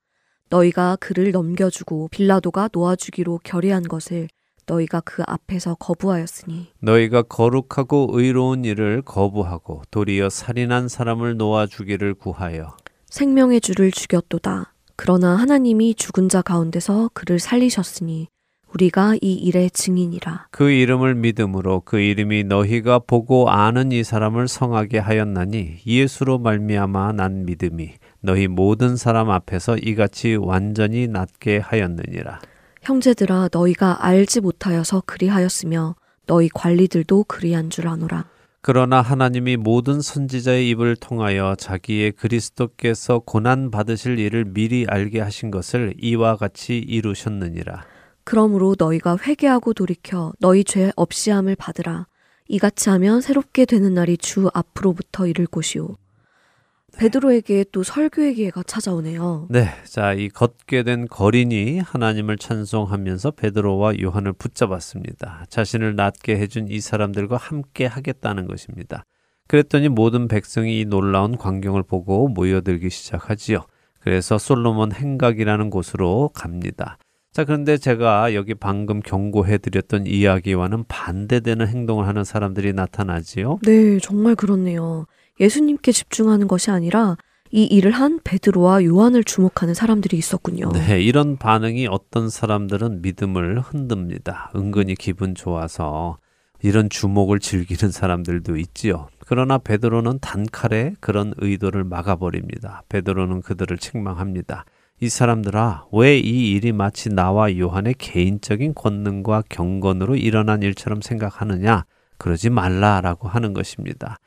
[0.49, 4.27] 너희가 그를 넘겨주고 빌라도가 놓아주기로 결의한 것을
[4.68, 12.78] 너희가 그 앞에서 거부하였으니 너희가 거룩하고 의로운 일을 거부하고 도리어 살인한 사람을 놓아 주기를 구하여
[13.09, 14.74] 생명의 주를 죽였도다.
[14.95, 18.28] 그러나 하나님이 죽은 자 가운데서 그를 살리셨으니
[18.74, 20.47] 우리가 이 일의 증인이라.
[20.51, 27.45] 그 이름을 믿음으로 그 이름이 너희가 보고 아는 이 사람을 성하게 하였나니 예수로 말미암아 난
[27.45, 32.39] 믿음이 너희 모든 사람 앞에서 이같이 완전히 낫게 하였느니라.
[32.88, 38.29] 형제들아 너희가 알지 못하여서 그리하였으며 너희 관리들도 그리한 줄 아노라.
[38.61, 45.95] 그러나 하나님이 모든 선지자의 입을 통하여 자기의 그리스도께서 고난 받으실 일을 미리 알게 하신 것을
[45.99, 47.83] 이와 같이 이루셨느니라.
[48.23, 52.07] 그러므로 너희가 회개하고 돌이켜 너희 죄 없이함을 받으라.
[52.47, 55.97] 이같이 하면 새롭게 되는 날이 주 앞으로부터 이를 곳이오.
[56.98, 59.48] 베드로에게 또 설교의 기회가 찾아오네요.
[59.50, 65.45] 네, 자, 이 걷게 된 거린이 하나님을 찬송하면서 베드로와 요한을 붙잡았습니다.
[65.50, 69.06] 자신을 낫게 해준 이 사람들과 함께 하겠다는 것입니다.
[69.48, 73.66] 그랬더니 모든 백성이 이 놀라운 광경을 보고 모여들기 시작하지요.
[74.00, 76.98] 그래서 솔로몬 행각이라는 곳으로 갑니다.
[77.32, 83.60] 자, 그런데 제가 여기 방금 경고해 드렸던 이야기와는 반대되는 행동을 하는 사람들이 나타나지요.
[83.64, 85.06] 네, 정말 그렇네요.
[85.39, 87.17] 예수님께 집중하는 것이 아니라
[87.51, 90.71] 이 일을 한 베드로와 요한을 주목하는 사람들이 있었군요.
[90.73, 94.51] 네, 이런 반응이 어떤 사람들은 믿음을 흔듭니다.
[94.55, 96.17] 은근히 기분 좋아서
[96.61, 99.07] 이런 주목을 즐기는 사람들도 있지요.
[99.19, 102.83] 그러나 베드로는 단칼에 그런 의도를 막아버립니다.
[102.89, 104.65] 베드로는 그들을 책망합니다.
[104.99, 111.85] 이 사람들아, 왜 이 일이 마치 나와 요한의 개인적인 권능과 경건으로 일어난 일처럼 생각하느냐?
[112.17, 114.17] 그러지 말라라고 하는 것입니다.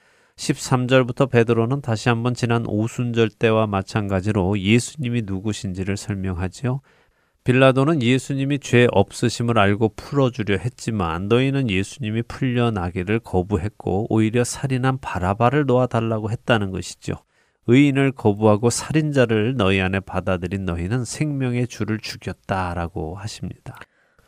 [0.41, 6.81] 13절부터 베드로는 다시 한번 지난 오순절 때와 마찬가지로 예수님이 누구신지를 설명하지요.
[7.45, 16.31] 빌라도는 예수님이 죄 없으심을 알고 풀어주려 했지만 너희는 예수님이 풀려나기를 거부했고 오히려 살인한 바라바를 놓아달라고
[16.31, 17.15] 했다는 것이죠.
[17.67, 23.79] 의인을 거부하고 살인자를 너희 안에 받아들인 너희는 생명의 주를 죽였다라고 하십니다.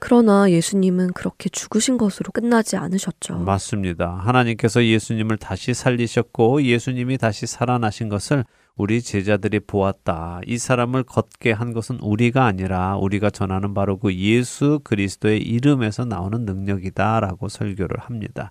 [0.05, 3.37] 그러나 예수님은 그렇게 죽으신 것으로 끝나지 않으셨죠.
[3.37, 4.11] 맞습니다.
[4.11, 8.45] 하나님께서 예수님을 다시 살리셨고 예수님이 다시 살아나신 것을
[8.75, 10.41] 우리 제자들이 보았다.
[10.45, 16.47] 이 사람을 걷게 한 것은 우리가 아니라 우리가 전하는 바로 그 예수 그리스도의 이름에서 나오는
[16.47, 18.51] 능력이다라고 설교를 합니다.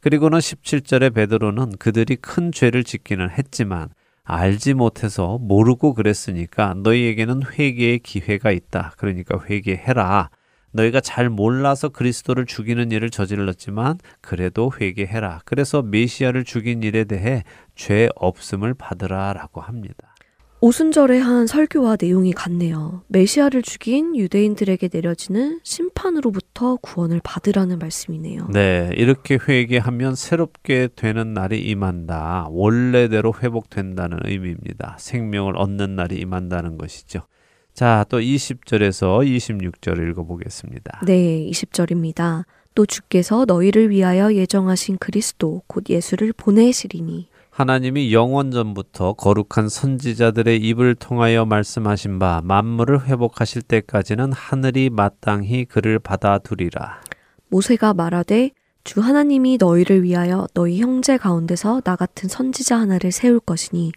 [0.00, 3.90] 그리고는 17절에 베드로는 그들이 큰 죄를 짓기는 했지만
[4.24, 8.94] 알지 못해서 모르고 그랬으니까 너희에게는 회개의 기회가 있다.
[8.96, 10.30] 그러니까 회개해라.
[10.76, 15.40] 너희가 잘 몰라서 그리스도를 죽이는 일을 저질렀지만 그래도 회개해라.
[15.44, 17.42] 그래서 메시아를 죽인 일에 대해
[17.74, 20.14] 죄 없음을 받으라라고 합니다.
[20.60, 23.02] 오순절에 한 설교와 내용이 같네요.
[23.08, 28.48] 메시아를 죽인 유대인들에게 내려지는 심판으로부터 구원을 받으라는 말씀이네요.
[28.52, 32.46] 네, 이렇게 회개하면 새롭게 되는 날이 임한다.
[32.50, 34.96] 원래대로 회복된다는 의미입니다.
[34.98, 37.20] 생명을 얻는 날이 임한다는 것이죠.
[37.76, 41.00] 자, 또 20절에서 26절 읽어보겠습니다.
[41.04, 42.44] 네, 20절입니다.
[42.74, 50.94] 또 주께서 너희를 위하여 예정하신 그리스도 곧 예수를 보내시리니 하나님이 영원 전부터 거룩한 선지자들의 입을
[50.94, 57.02] 통하여 말씀하신 바 만물을 회복하실 때까지는 하늘이 마땅히 그를 받아두리라.
[57.50, 58.52] 모세가 말하되
[58.84, 63.92] 주 하나님이 너희를 위하여 너희 형제 가운데서 나 같은 선지자 하나를 세울 것이니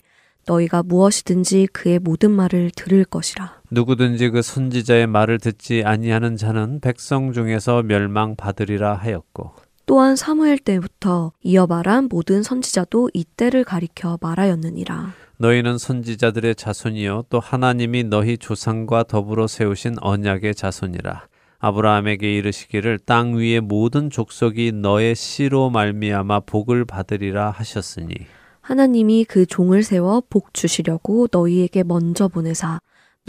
[0.46, 3.59] 너희가 무엇이든지 그의 모든 말을 들을 것이라.
[3.72, 9.52] 누구든지 그 선지자의 말을 듣지 아니하는 자는 백성 중에서 멸망받으리라 하였고.
[9.86, 15.14] 또한 사무엘 때부터 이어 말한 모든 선지자도 이때를 가리켜 말하였느니라.
[15.38, 17.26] 너희는 선지자들의 자손이요.
[17.30, 21.28] 또 하나님이 너희 조상과 더불어 세우신 언약의 자손이라.
[21.60, 28.14] 아브라함에게 이르시기를 땅 위의 모든 족속이 너의 씨로 말미암아 복을 받으리라 하셨으니.
[28.62, 32.80] 하나님이 그 종을 세워 복 주시려고 너희에게 먼저 보내사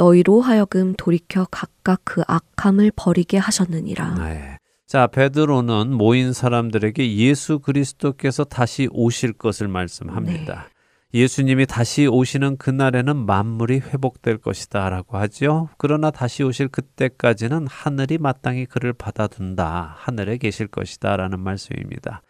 [0.01, 4.14] 너희로 하여금 돌이켜 각각 그 악함을 버리게 하셨느니라.
[4.14, 4.57] 네.
[4.86, 10.68] 자, 베드로는 모인 사람들에게 예수 그리스도께서 다시 오실 것을 말씀합니다.
[11.12, 15.68] 예수님이 다시 오시는 그날에는 만물이 회복될 것이다 라고 하지요.
[15.76, 19.96] 그러나 다시 오실 그때까지는 하늘이 마땅히 그를 받아둔다.
[19.98, 22.22] 하늘에 계실 것이다 라는 말씀입니다.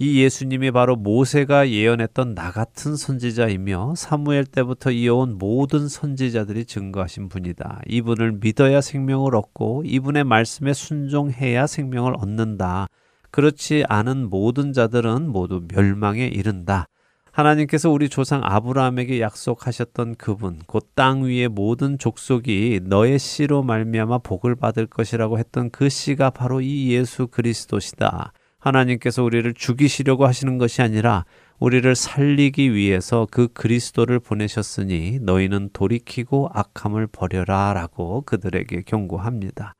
[0.00, 7.80] 이 예수님이 바로 모세가 예언했던 나 같은 선지자이며 사무엘 때부터 이어온 모든 선지자들이 증거하신 분이다.
[7.88, 12.86] 이분을 믿어야 생명을 얻고 이분의 말씀에 순종해야 생명을 얻는다.
[13.32, 16.86] 그렇지 않은 모든 자들은 모두 멸망에 이른다.
[17.32, 24.54] 하나님께서 우리 조상 아브라함에게 약속하셨던 그분 곧 땅 위의 모든 족속이 너의 씨로 말미암아 복을
[24.54, 28.32] 받을 것이라고 했던 그 씨가 바로 이 예수 그리스도시다.
[28.58, 31.24] 하나님께서 우리를 죽이시려고 하시는 것이 아니라
[31.58, 39.74] 우리를 살리기 위해서 그 그리스도를 보내셨으니 너희는 돌이키고 악함을 버려라 라고 그들에게 경고합니다.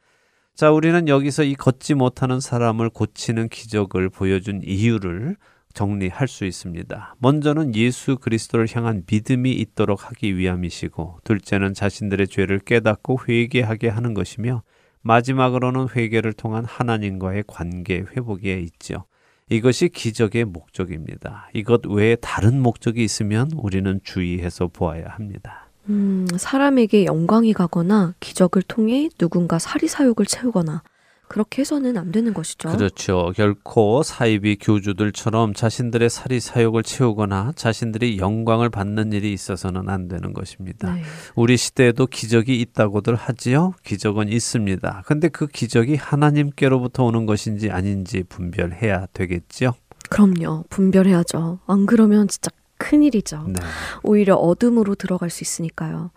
[0.55, 5.37] 자, 우리는 여기서 이 걷지 못하는 사람을 고치는 기적을 보여준 이유를
[5.73, 7.15] 정리할 수 있습니다.
[7.19, 14.65] 먼저는 예수 그리스도를 향한 믿음이 있도록 하기 위함이시고, 둘째는 자신들의 죄를 깨닫고 회개하게 하는 것이며,
[15.03, 19.05] 마지막으로는 회개를 통한 하나님과의 관계 회복에 있죠.
[19.51, 21.49] 이것이 기적의 목적입니다.
[21.55, 25.69] 이것 외에 다른 목적이 있으면 우리는 주의해서 보아야 합니다.
[25.89, 30.83] 음, 사람에게 영광이 가거나 기적을 통해 누군가 사리사욕을 채우거나
[31.29, 32.71] 그렇게 해서는 안 되는 것이죠.
[32.71, 33.33] 그렇죠.
[33.37, 40.95] 결코 사이비 교주들처럼 자신들의 사리 사욕을 채우거나 자신들이 영광을 받는 일이 있어서는 안 되는 것입니다.
[40.95, 41.03] 네.
[41.35, 43.75] 우리 시대에도 기적이 있다고들 하지요.
[43.85, 45.03] 기적은 있습니다.
[45.07, 49.73] 근데 그 기적이 하나님께로부터 오는 것인지 아닌지 분별해야 되겠지요.
[50.11, 50.65] 그럼요.
[50.71, 51.61] 분별해야죠.
[51.67, 53.45] 안 그러면 진짜 큰일이죠.
[53.49, 53.61] 네.
[54.03, 56.11] 오히려 어둠으로 들어갈 수 있으니까요.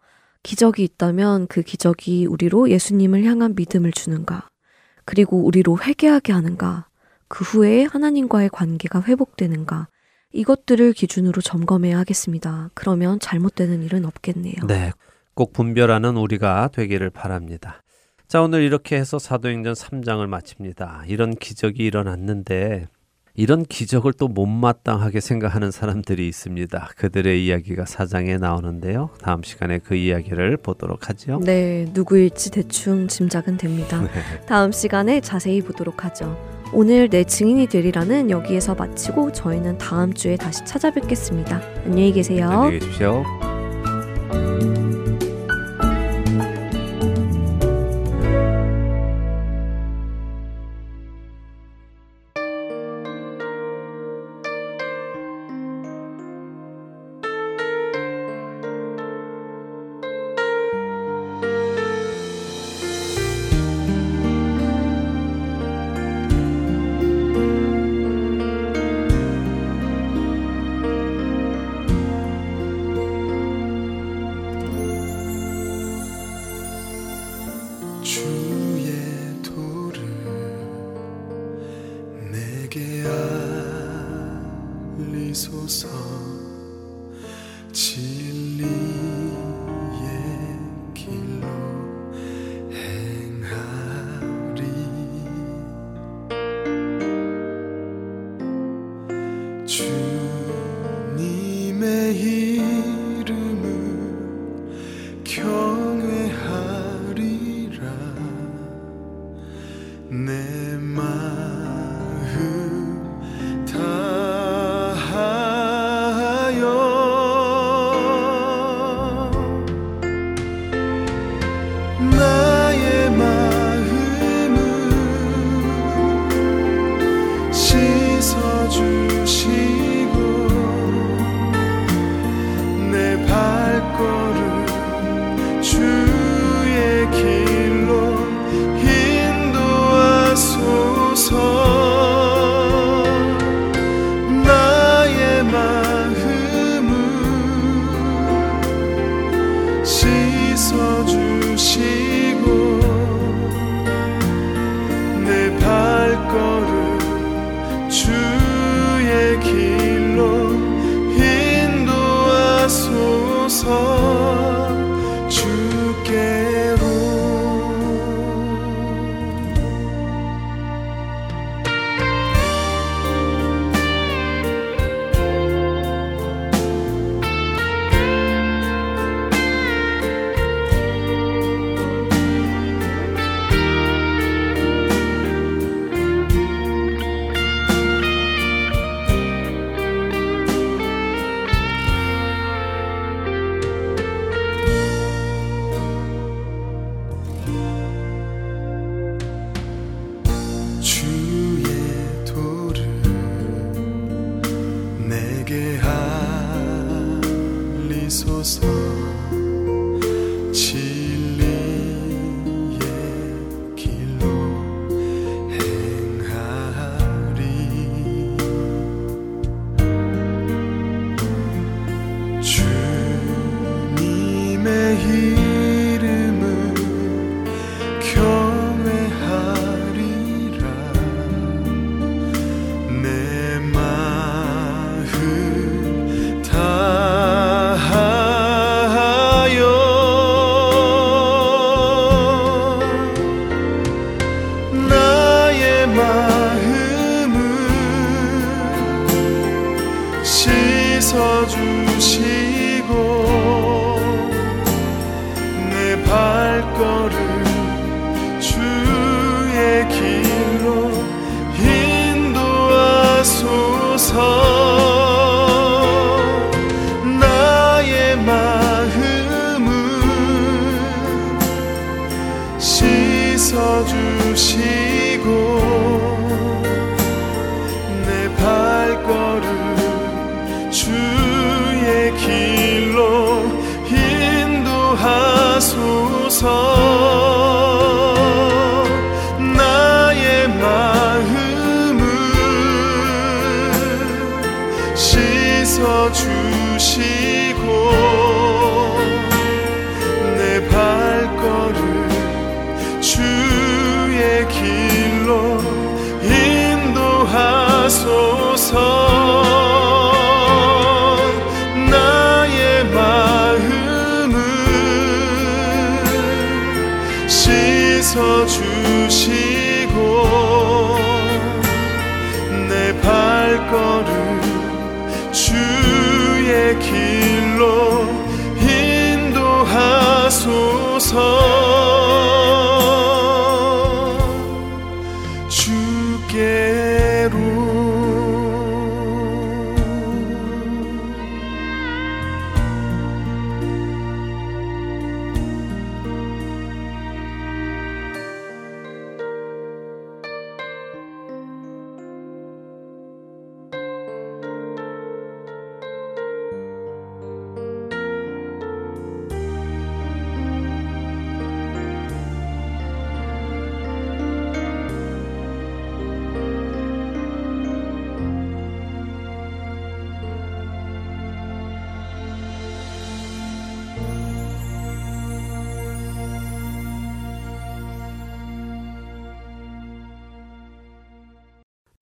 [0.44, 4.48] 기적이 있다면 그 기적이 우리로 예수님을 향한 믿음을 주는가?
[5.12, 6.88] 그리고 우리로 회개하게 하는가?
[7.28, 9.90] 그 후에 하나님과의 관계가 회복되는가?
[10.32, 12.70] 이것들을 기준으로 점검해야 하겠습니다.
[12.74, 14.66] 그러면 잘못되는 일은 없겠네요.
[14.68, 14.94] 네.
[15.34, 17.82] 꼭 분별하는 우리가 되기를 바랍니다.
[18.30, 21.04] 자, 오늘 이렇게 해서 사도행전 3장을 마칩니다.
[21.08, 22.88] 이런 기적이 일어났는데
[23.34, 26.90] 이런 기적을 또 못마땅하게 생각하는 사람들이 있습니다.
[26.98, 29.10] 그들의 이야기가 사장에 나오는데요.
[29.22, 31.40] 다음 시간에 그 이야기를 보도록 하죠.
[31.44, 34.02] 네, 누구일지 대충 짐작은 됩니다.
[34.48, 36.38] 다음 시간에 자세히 보도록 하죠.
[36.74, 41.62] 오늘 내 증인이 되리라는 여기에서 마치고 저희는 다음 주에 다시 찾아뵙겠습니다.
[41.86, 42.50] 안녕히 계세요.
[42.50, 43.24] 안녕히 계십시오.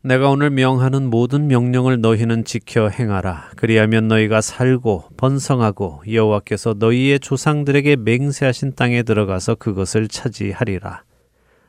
[0.10, 3.51] 내가 오늘 명하는 모든 명령을 너희는 지켜 행하라.
[3.55, 11.03] 그리하면 너희가 살고 번성하고 여호와께서 너희의 조상들에게 맹세하신 땅에 들어가서 그것을 차지하리라.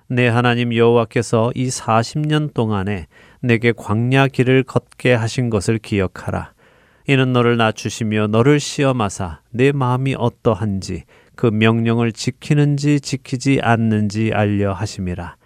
[0.09, 3.09] 내 하나님 여호와께서 이 40년 동안에
[3.43, 6.55] 내게 광야 길을 걷게 하신 것을 기억하라.
[7.09, 11.05] 이는 너를 낮추시며 너를 시험하사 내 마음이 어떠한지
[11.37, 15.37] 그 명령을 지키는지 지키지 않는지 알려 하심이라.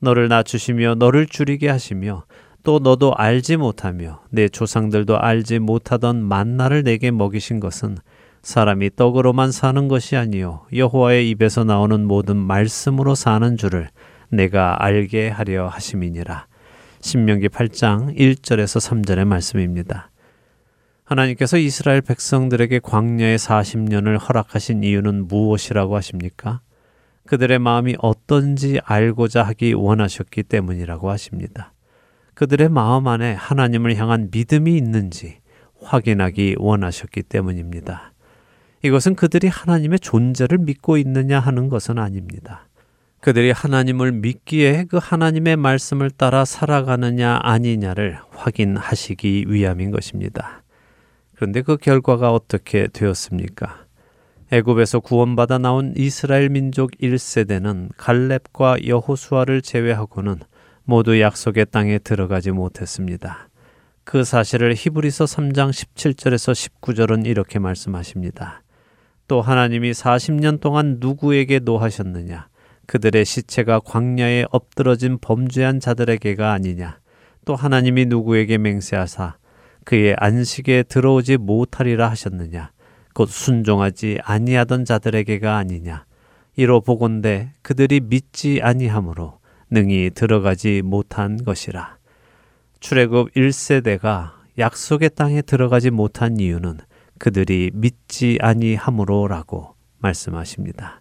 [0.00, 2.24] 너를 낮추시며 너를 줄이게 하시며
[2.62, 7.96] 또 너도 알지 못하며 내 조상들도 알지 못하던 만나를 내게 먹이신 것은
[8.42, 13.88] 사람이 떡으로만 사는 것이 아니요 여호와의 입에서 나오는 모든 말씀으로 사는 줄을
[14.28, 16.46] 내가 알게 하려 하심이니라.
[17.00, 20.10] 신명기 8장 1절에서 3절의 말씀입니다.
[21.04, 26.60] 하나님께서 이스라엘 백성들에게 광야의 40년을 허락하신 이유는 무엇이라고 하십니까?
[27.26, 31.72] 그들의 마음이 어떤지 알고자 하기 원하셨기 때문이라고 하십니다.
[32.34, 35.38] 그들의 마음 안에 하나님을 향한 믿음이 있는지
[35.80, 38.12] 확인하기 원하셨기 때문입니다.
[38.82, 42.68] 이것은 그들이 하나님의 존재를 믿고 있느냐 하는 것은 아닙니다.
[43.20, 50.62] 그들이 하나님을 믿기에 그 하나님의 말씀을 따라 살아가느냐 아니냐를 확인하시기 위함인 것입니다.
[51.34, 53.85] 그런데 그 결과가 어떻게 되었습니까?
[54.52, 60.38] 애굽에서 구원받아 나온 이스라엘 민족 1세대는 갈렙과 여호수아를 제외하고는
[60.84, 63.48] 모두 약속의 땅에 들어가지 못했습니다.
[64.04, 68.62] 그 사실을 히브리서 3장 17절에서 19절은 이렇게 말씀하십니다.
[69.26, 72.46] 또 하나님이 40년 동안 누구에게 노하셨느냐?
[72.86, 77.00] 그들의 시체가 광야에 엎드러진 범죄한 자들에게가 아니냐?
[77.44, 79.38] 또 하나님이 누구에게 맹세하사
[79.84, 82.70] 그의 안식에 들어오지 못하리라 하셨느냐?
[83.16, 86.04] 곧 순종하지 아니하던 자들에게가 아니냐
[86.54, 89.38] 이로 보건대 그들이 믿지 아니하므로
[89.70, 91.96] 능히 들어가지 못한 것이라
[92.80, 96.76] 출애굽 1세대가 약속의 땅에 들어가지 못한 이유는
[97.18, 101.00] 그들이 믿지 아니하므로라고 말씀하십니다.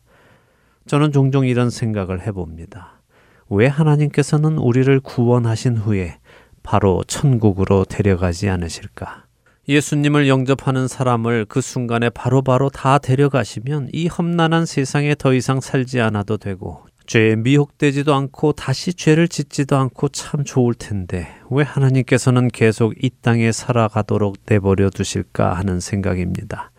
[0.88, 3.02] 저는 종종 이런 생각을 해봅니다.
[3.50, 6.20] 왜 하나님께서는 우리를 구원하신 후에
[6.64, 9.25] 바로 천국으로 데려가지 않으실까?
[9.68, 16.02] 예수님을 영접하는 사람을 그 순간에 바로 바로 다 데려가시면 이 험난한 세상에 더 이상 살지
[16.02, 22.94] 않아도 되고 죄에 미혹되지도 않고 다시 죄를 짓지도 않고 참 좋을 텐데 왜 하나님께서는 계속
[23.04, 26.72] 이 땅에 살아가도록 내버려 두실까 하는 생각입니다.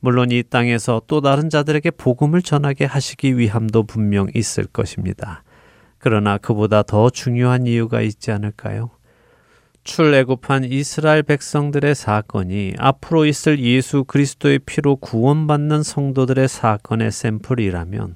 [0.00, 5.42] 물론 이 땅에서 또 다른 자들에게 복음을 전하게 하시기 위함도 분명 있을 것입니다.
[5.98, 8.90] 그러나 그보다 더 중요한 이유가 있지 않을까요?
[9.82, 18.14] 출애굽한 이스라엘 백성들의 사건이 앞으로 있을 예수 그리스도의 피로 구원받는 성도들의 사건의 샘플이라면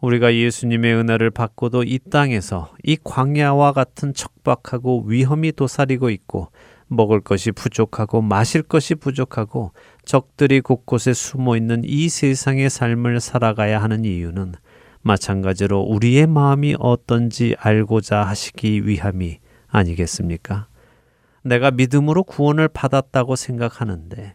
[0.00, 6.50] 우리가 예수님의 은혜를 받고도 이 땅에서 이 광야와 같은 척박하고 위험이 도사리고 있고
[6.86, 9.72] 먹을 것이 부족하고 마실 것이 부족하고
[10.04, 14.54] 적들이 곳곳에 숨어 있는 이 세상의 삶을 살아가야 하는 이유는
[15.02, 19.38] 마찬가지로 우리의 마음이 어떤지 알고자 하시기 위함이
[19.68, 20.66] 아니겠습니까?
[21.44, 24.34] 내가 믿음으로 구원을 받았다고 생각하는데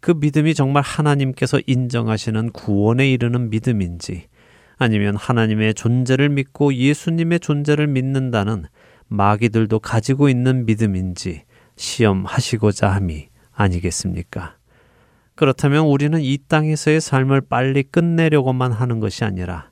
[0.00, 4.28] 그 믿음이 정말 하나님께서 인정하시는 구원에 이르는 믿음인지
[4.76, 8.66] 아니면 하나님의 존재를 믿고 예수님의 존재를 믿는다는
[9.06, 11.44] 마귀들도 가지고 있는 믿음인지
[11.76, 14.56] 시험하시고자 함이 아니겠습니까?
[15.34, 19.70] 그렇다면 우리는 이 땅에서의 삶을 빨리 끝내려고만 하는 것이 아니라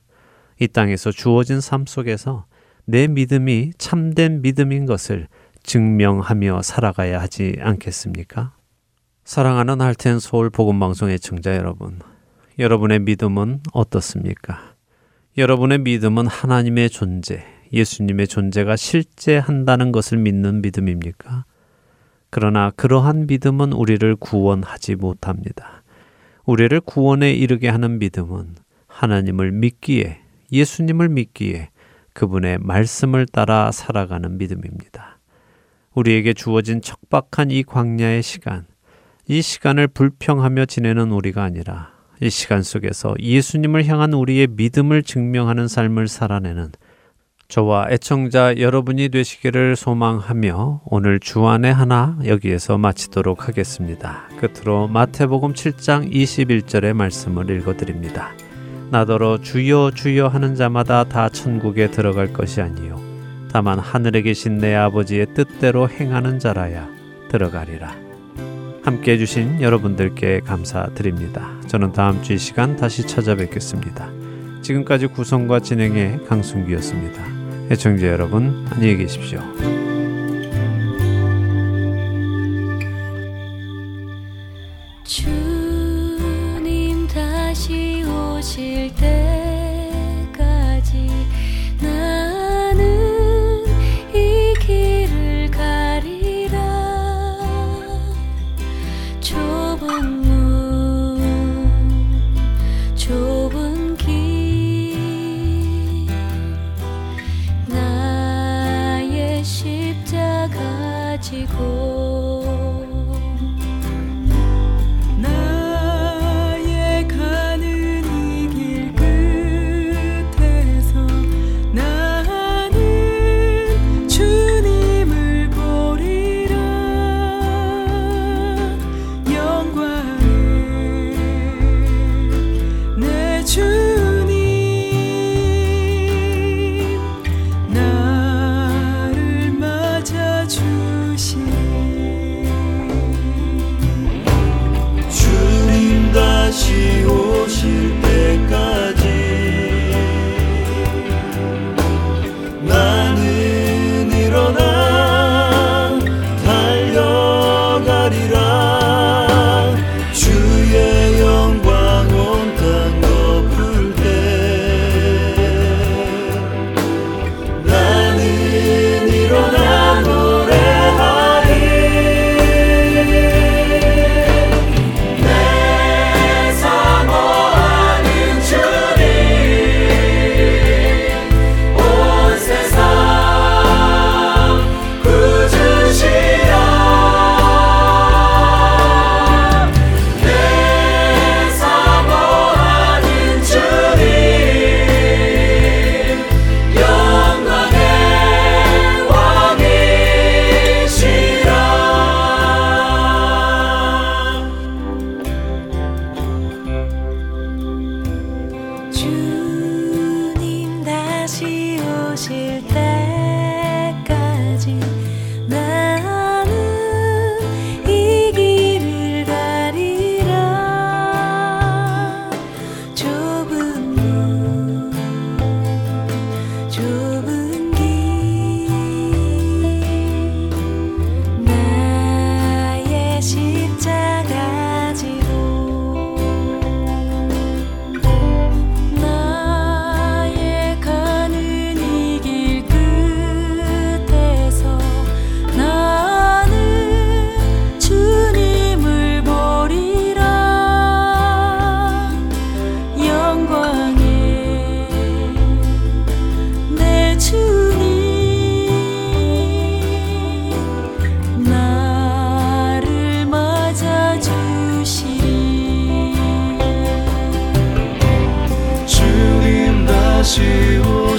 [0.59, 2.45] 이 땅에서 주어진 삶 속에서
[2.85, 5.27] 내 믿음이 참된 믿음인 것을
[5.63, 8.53] 증명하며 살아가야 하지 않겠습니까?
[9.23, 11.99] 사랑하는 할텐 서울 복음 방송의 청자 여러분,
[12.59, 14.73] 여러분의 믿음은 어떻습니까?
[15.37, 21.45] 여러분의 믿음은 하나님의 존재, 예수님의 존재가 실제 한다는 것을 믿는 믿음입니까?
[22.29, 25.83] 그러나 그러한 믿음은 우리를 구원하지 못합니다.
[26.45, 28.55] 우리를 구원에 이르게 하는 믿음은
[28.87, 30.19] 하나님을 믿기에,
[30.51, 31.69] 예수님을 믿기에
[32.13, 35.12] 그분의 말씀을 따라 살아가는 믿음입니다.
[35.95, 38.65] 우리에게 주어진 척박한 이 광야의 시간,
[39.27, 41.91] 이 시간을 불평하며 지내는 우리가 아니라
[42.21, 46.71] 이 시간 속에서 예수님을 향한 우리의 믿음을 증명하는 삶을 살아내는
[47.47, 54.23] 저와 애청자 여러분이 되시기를 소망하며 오늘 주안의 하나 여기에서 마치도록 하겠습니다.
[54.39, 58.31] 끝으로 마태복음 7장 21절의 말씀을 읽어드립니다.
[58.89, 63.12] 나더러 주여 주여 하는 자마다 다 천국에 들어갈 것이 아니요
[63.53, 66.89] 다만 하늘에 계신 내 아버지의 뜻대로 행하는 자라야
[67.29, 67.95] 들어가리라.
[68.83, 71.61] 함께 해주신 여러분들께 감사드립니다.
[71.67, 74.09] 저는 다음 주 이 시간 다시 찾아뵙겠습니다.
[74.63, 77.23] 지금까지 구성과 진행의 강순기였습니다.
[77.69, 79.39] 애청자 여러분, 안녕히 계십시오.
[85.03, 85.42] 주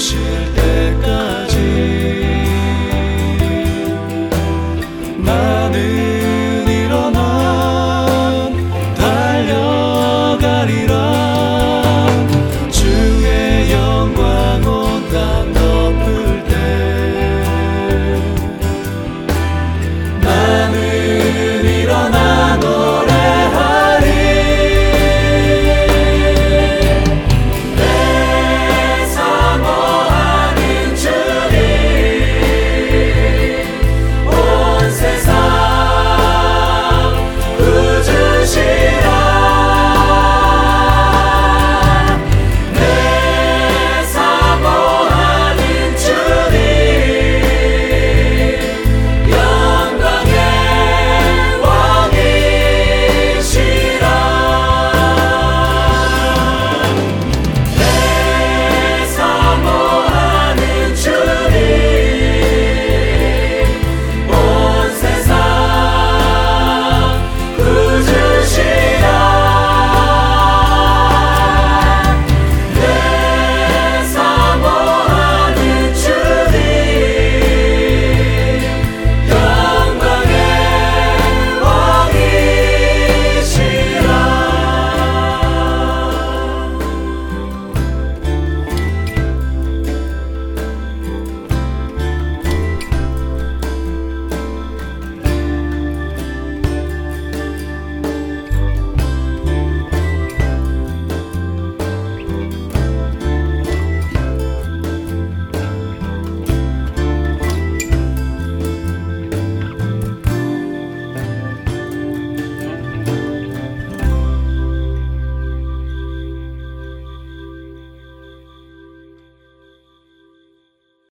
[0.01, 0.64] shit